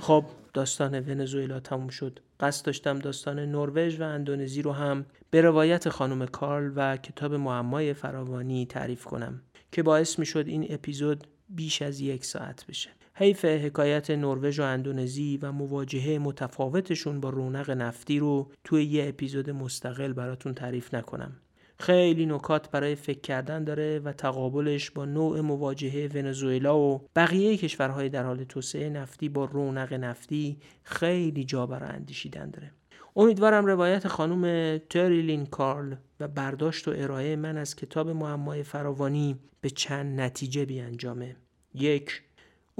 خب 0.00 0.24
داستان 0.54 1.00
ونزوئلا 1.00 1.60
تموم 1.60 1.88
شد. 1.88 2.20
قصد 2.40 2.66
داشتم 2.66 2.98
داستان 2.98 3.38
نروژ 3.38 4.00
و 4.00 4.02
اندونزی 4.02 4.62
رو 4.62 4.72
هم 4.72 5.06
به 5.30 5.40
روایت 5.40 5.88
خانم 5.88 6.26
کارل 6.26 6.72
و 6.76 6.96
کتاب 6.96 7.34
معمای 7.34 7.94
فراوانی 7.94 8.66
تعریف 8.66 9.04
کنم 9.04 9.42
که 9.72 9.82
باعث 9.82 10.18
می 10.18 10.26
شد 10.26 10.44
این 10.48 10.66
اپیزود 10.70 11.26
بیش 11.48 11.82
از 11.82 12.00
یک 12.00 12.24
ساعت 12.24 12.66
بشه. 12.66 12.90
حیف 13.14 13.44
حکایت 13.44 14.10
نروژ 14.10 14.60
و 14.60 14.62
اندونزی 14.62 15.38
و 15.42 15.52
مواجهه 15.52 16.18
متفاوتشون 16.18 17.20
با 17.20 17.30
رونق 17.30 17.70
نفتی 17.70 18.18
رو 18.18 18.50
توی 18.64 18.84
یه 18.84 19.08
اپیزود 19.08 19.50
مستقل 19.50 20.12
براتون 20.12 20.54
تعریف 20.54 20.94
نکنم. 20.94 21.32
خیلی 21.80 22.26
نکات 22.26 22.70
برای 22.70 22.94
فکر 22.94 23.20
کردن 23.20 23.64
داره 23.64 23.98
و 23.98 24.12
تقابلش 24.12 24.90
با 24.90 25.04
نوع 25.04 25.40
مواجهه 25.40 26.10
ونزوئلا 26.14 26.78
و 26.78 27.06
بقیه 27.16 27.56
کشورهای 27.56 28.08
در 28.08 28.24
حال 28.24 28.44
توسعه 28.44 28.88
نفتی 28.88 29.28
با 29.28 29.44
رونق 29.44 29.92
نفتی 29.92 30.58
خیلی 30.82 31.44
جا 31.44 31.66
برای 31.66 31.90
اندیشیدن 31.90 32.50
داره. 32.50 32.72
امیدوارم 33.16 33.66
روایت 33.66 34.08
خانم 34.08 34.78
تریلین 34.78 35.46
کارل 35.46 35.94
و 36.20 36.28
برداشت 36.28 36.88
و 36.88 36.92
ارائه 36.96 37.36
من 37.36 37.56
از 37.56 37.76
کتاب 37.76 38.08
معمای 38.08 38.62
فراوانی 38.62 39.36
به 39.60 39.70
چند 39.70 40.20
نتیجه 40.20 40.64
بیانجامه. 40.64 41.36
یک 41.74 42.22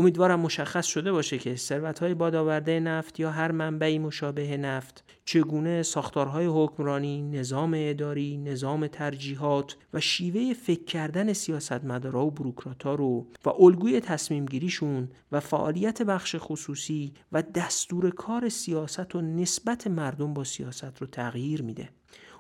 امیدوارم 0.01 0.41
مشخص 0.41 0.87
شده 0.87 1.13
باشه 1.13 1.39
که 1.39 1.57
ثروتهای 1.57 2.15
بادآورده 2.15 2.81
نفت 2.81 3.21
یا 3.21 3.31
هر 3.31 3.53
منبعی 3.53 3.99
مشابه 3.99 4.57
نفت 4.57 5.05
چگونه 5.25 5.83
ساختارهای 5.83 6.47
حکمرانی، 6.47 7.23
نظام 7.23 7.75
اداری، 7.77 8.37
نظام 8.37 8.87
ترجیحات 8.87 9.77
و 9.95 10.01
شیوه 10.01 10.55
فکر 10.55 10.85
کردن 10.85 11.33
سیاستمدارا 11.33 12.27
و 12.27 12.31
بروکراتا 12.31 12.95
رو 12.95 13.27
و 13.45 13.49
الگوی 13.59 14.01
تصمیم 14.01 14.47
گیریشون 14.47 15.09
و 15.33 15.41
فعالیت 15.41 16.03
بخش 16.03 16.37
خصوصی 16.39 17.13
و 17.33 17.43
دستور 17.43 18.11
کار 18.11 18.49
سیاست 18.49 19.15
و 19.15 19.21
نسبت 19.21 19.87
مردم 19.87 20.35
با 20.35 20.45
سیاست 20.45 21.01
رو 21.01 21.07
تغییر 21.07 21.63
میده. 21.63 21.89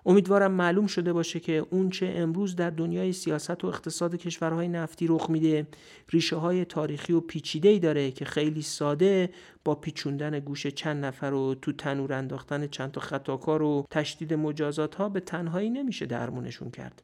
امیدوارم 0.06 0.52
معلوم 0.52 0.86
شده 0.86 1.12
باشه 1.12 1.40
که 1.40 1.66
اون 1.70 1.90
چه 1.90 2.12
امروز 2.16 2.56
در 2.56 2.70
دنیای 2.70 3.12
سیاست 3.12 3.64
و 3.64 3.66
اقتصاد 3.66 4.16
کشورهای 4.16 4.68
نفتی 4.68 5.06
رخ 5.06 5.30
میده 5.30 5.66
ریشه 6.10 6.36
های 6.36 6.64
تاریخی 6.64 7.12
و 7.12 7.20
پیچیده 7.20 7.78
داره 7.78 8.10
که 8.10 8.24
خیلی 8.24 8.62
ساده 8.62 9.30
با 9.64 9.74
پیچوندن 9.74 10.38
گوش 10.38 10.66
چند 10.66 11.04
نفر 11.04 11.32
و 11.32 11.54
تو 11.54 11.72
تنور 11.72 12.12
انداختن 12.12 12.66
چند 12.66 12.90
تا 12.90 13.00
خطاکار 13.00 13.62
و 13.62 13.86
تشدید 13.90 14.34
مجازات 14.34 14.94
ها 14.94 15.08
به 15.08 15.20
تنهایی 15.20 15.70
نمیشه 15.70 16.06
درمونشون 16.06 16.70
کرد. 16.70 17.02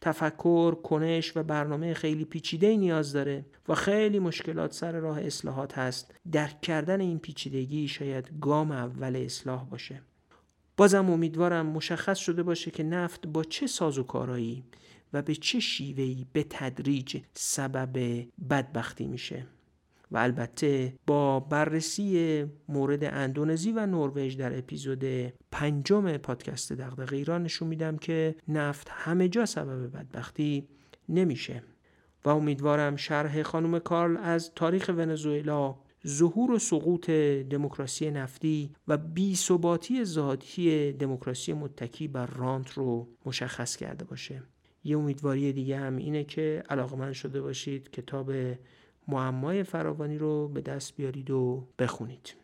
تفکر، 0.00 0.74
کنش 0.74 1.36
و 1.36 1.42
برنامه 1.42 1.94
خیلی 1.94 2.24
پیچیده 2.24 2.76
نیاز 2.76 3.12
داره 3.12 3.44
و 3.68 3.74
خیلی 3.74 4.18
مشکلات 4.18 4.72
سر 4.72 4.92
راه 4.92 5.20
اصلاحات 5.20 5.78
هست. 5.78 6.14
درک 6.32 6.60
کردن 6.60 7.00
این 7.00 7.18
پیچیدگی 7.18 7.88
شاید 7.88 8.30
گام 8.40 8.70
اول 8.70 9.16
اصلاح 9.16 9.64
باشه. 9.64 10.02
بازم 10.76 11.10
امیدوارم 11.10 11.66
مشخص 11.66 12.18
شده 12.18 12.42
باشه 12.42 12.70
که 12.70 12.82
نفت 12.82 13.26
با 13.26 13.44
چه 13.44 13.66
سازوکارایی 13.66 14.64
و 15.12 15.22
به 15.22 15.34
چه 15.34 15.60
شیوهی 15.60 16.26
به 16.32 16.46
تدریج 16.50 17.22
سبب 17.32 18.24
بدبختی 18.50 19.06
میشه. 19.06 19.46
و 20.10 20.16
البته 20.16 20.94
با 21.06 21.40
بررسی 21.40 22.44
مورد 22.68 23.04
اندونزی 23.04 23.72
و 23.72 23.86
نروژ 23.86 24.36
در 24.36 24.58
اپیزود 24.58 25.04
پنجم 25.50 26.16
پادکست 26.16 26.72
دغدغه 26.72 27.16
ایران 27.16 27.42
نشون 27.42 27.68
میدم 27.68 27.96
که 27.96 28.34
نفت 28.48 28.88
همه 28.90 29.28
جا 29.28 29.46
سبب 29.46 29.96
بدبختی 29.96 30.68
نمیشه. 31.08 31.62
و 32.24 32.28
امیدوارم 32.28 32.96
شرح 32.96 33.42
خانم 33.42 33.78
کارل 33.78 34.16
از 34.16 34.52
تاریخ 34.54 34.90
ونزوئلا 34.96 35.74
ظهور 36.06 36.50
و 36.50 36.58
سقوط 36.58 37.10
دموکراسی 37.50 38.10
نفتی 38.10 38.70
و 38.88 38.96
بی 38.96 39.36
ثباتی 39.36 40.04
ذاتی 40.04 40.92
دموکراسی 40.92 41.52
متکی 41.52 42.08
بر 42.08 42.26
رانت 42.26 42.72
رو 42.72 43.08
مشخص 43.26 43.76
کرده 43.76 44.04
باشه. 44.04 44.42
یه 44.84 44.98
امیدواری 44.98 45.52
دیگه 45.52 45.76
هم 45.76 45.96
اینه 45.96 46.24
که 46.24 46.62
علاقمند 46.70 47.12
شده 47.12 47.40
باشید. 47.40 47.90
کتاب 47.90 48.32
معمای 49.08 49.62
فراوانی 49.62 50.18
رو 50.18 50.48
به 50.48 50.60
دست 50.60 50.96
بیارید 50.96 51.30
و 51.30 51.68
بخونید. 51.78 52.34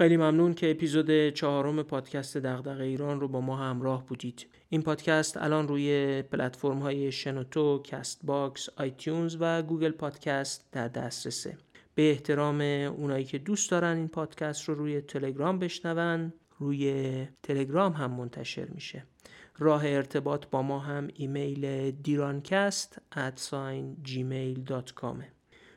خیلی 0.00 0.16
ممنون 0.16 0.54
که 0.54 0.70
اپیزود 0.70 1.28
چهارم 1.28 1.82
پادکست 1.82 2.36
دغدغه 2.36 2.84
ایران 2.84 3.20
رو 3.20 3.28
با 3.28 3.40
ما 3.40 3.56
همراه 3.56 4.06
بودید. 4.06 4.46
این 4.68 4.82
پادکست 4.82 5.36
الان 5.36 5.68
روی 5.68 6.22
پلتفرم 6.22 6.78
های 6.78 7.12
شنوتو، 7.12 7.82
Castbox، 7.84 8.68
iTunes 8.76 9.36
و 9.40 9.62
Google 9.62 9.90
Podcast 9.90 10.68
در 10.72 10.88
دسترسه. 10.88 11.58
به 11.94 12.10
احترام 12.10 12.60
اونایی 12.60 13.24
که 13.24 13.38
دوست 13.38 13.70
دارن 13.70 13.96
این 13.96 14.08
پادکست 14.08 14.68
رو 14.68 14.74
روی 14.74 15.00
تلگرام 15.00 15.58
بشنون 15.58 16.32
روی 16.58 17.26
تلگرام 17.42 17.92
هم 17.92 18.10
منتشر 18.10 18.66
میشه 18.66 19.04
راه 19.58 19.86
ارتباط 19.86 20.46
با 20.50 20.62
ما 20.62 20.78
هم 20.78 21.08
ایمیل 21.14 21.90
dirancast 21.90 23.00
at 23.14 23.40
gmail.com 24.04 25.16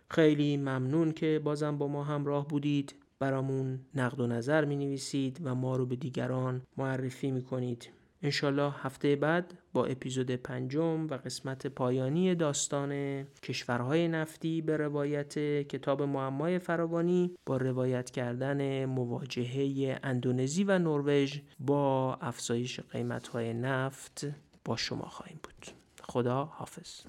خیلی 0.09 0.57
ممنون 0.57 1.11
که 1.11 1.41
بازم 1.43 1.77
با 1.77 1.87
ما 1.87 2.03
همراه 2.03 2.47
بودید 2.47 3.02
برامون 3.23 3.79
نقد 3.95 4.19
و 4.19 4.27
نظر 4.27 4.65
می 4.65 4.75
نویسید 4.75 5.39
و 5.43 5.55
ما 5.55 5.75
رو 5.75 5.85
به 5.85 5.95
دیگران 5.95 6.61
معرفی 6.77 7.31
می 7.31 7.41
کنید 7.43 7.89
انشالله 8.23 8.71
هفته 8.81 9.15
بعد 9.15 9.53
با 9.73 9.85
اپیزود 9.85 10.31
پنجم 10.31 11.07
و 11.07 11.13
قسمت 11.13 11.67
پایانی 11.67 12.35
داستان 12.35 13.23
کشورهای 13.23 14.07
نفتی 14.07 14.61
به 14.61 14.77
روایت 14.77 15.39
کتاب 15.67 16.01
معمای 16.01 16.59
فراوانی 16.59 17.35
با 17.45 17.57
روایت 17.57 18.09
کردن 18.11 18.85
مواجهه 18.85 19.99
اندونزی 20.03 20.63
و 20.63 20.79
نروژ 20.79 21.39
با 21.59 22.17
افزایش 22.21 22.79
قیمتهای 22.79 23.53
نفت 23.53 24.27
با 24.65 24.75
شما 24.75 25.05
خواهیم 25.05 25.39
بود. 25.43 25.67
خدا 26.01 26.45
حافظ. 26.45 27.01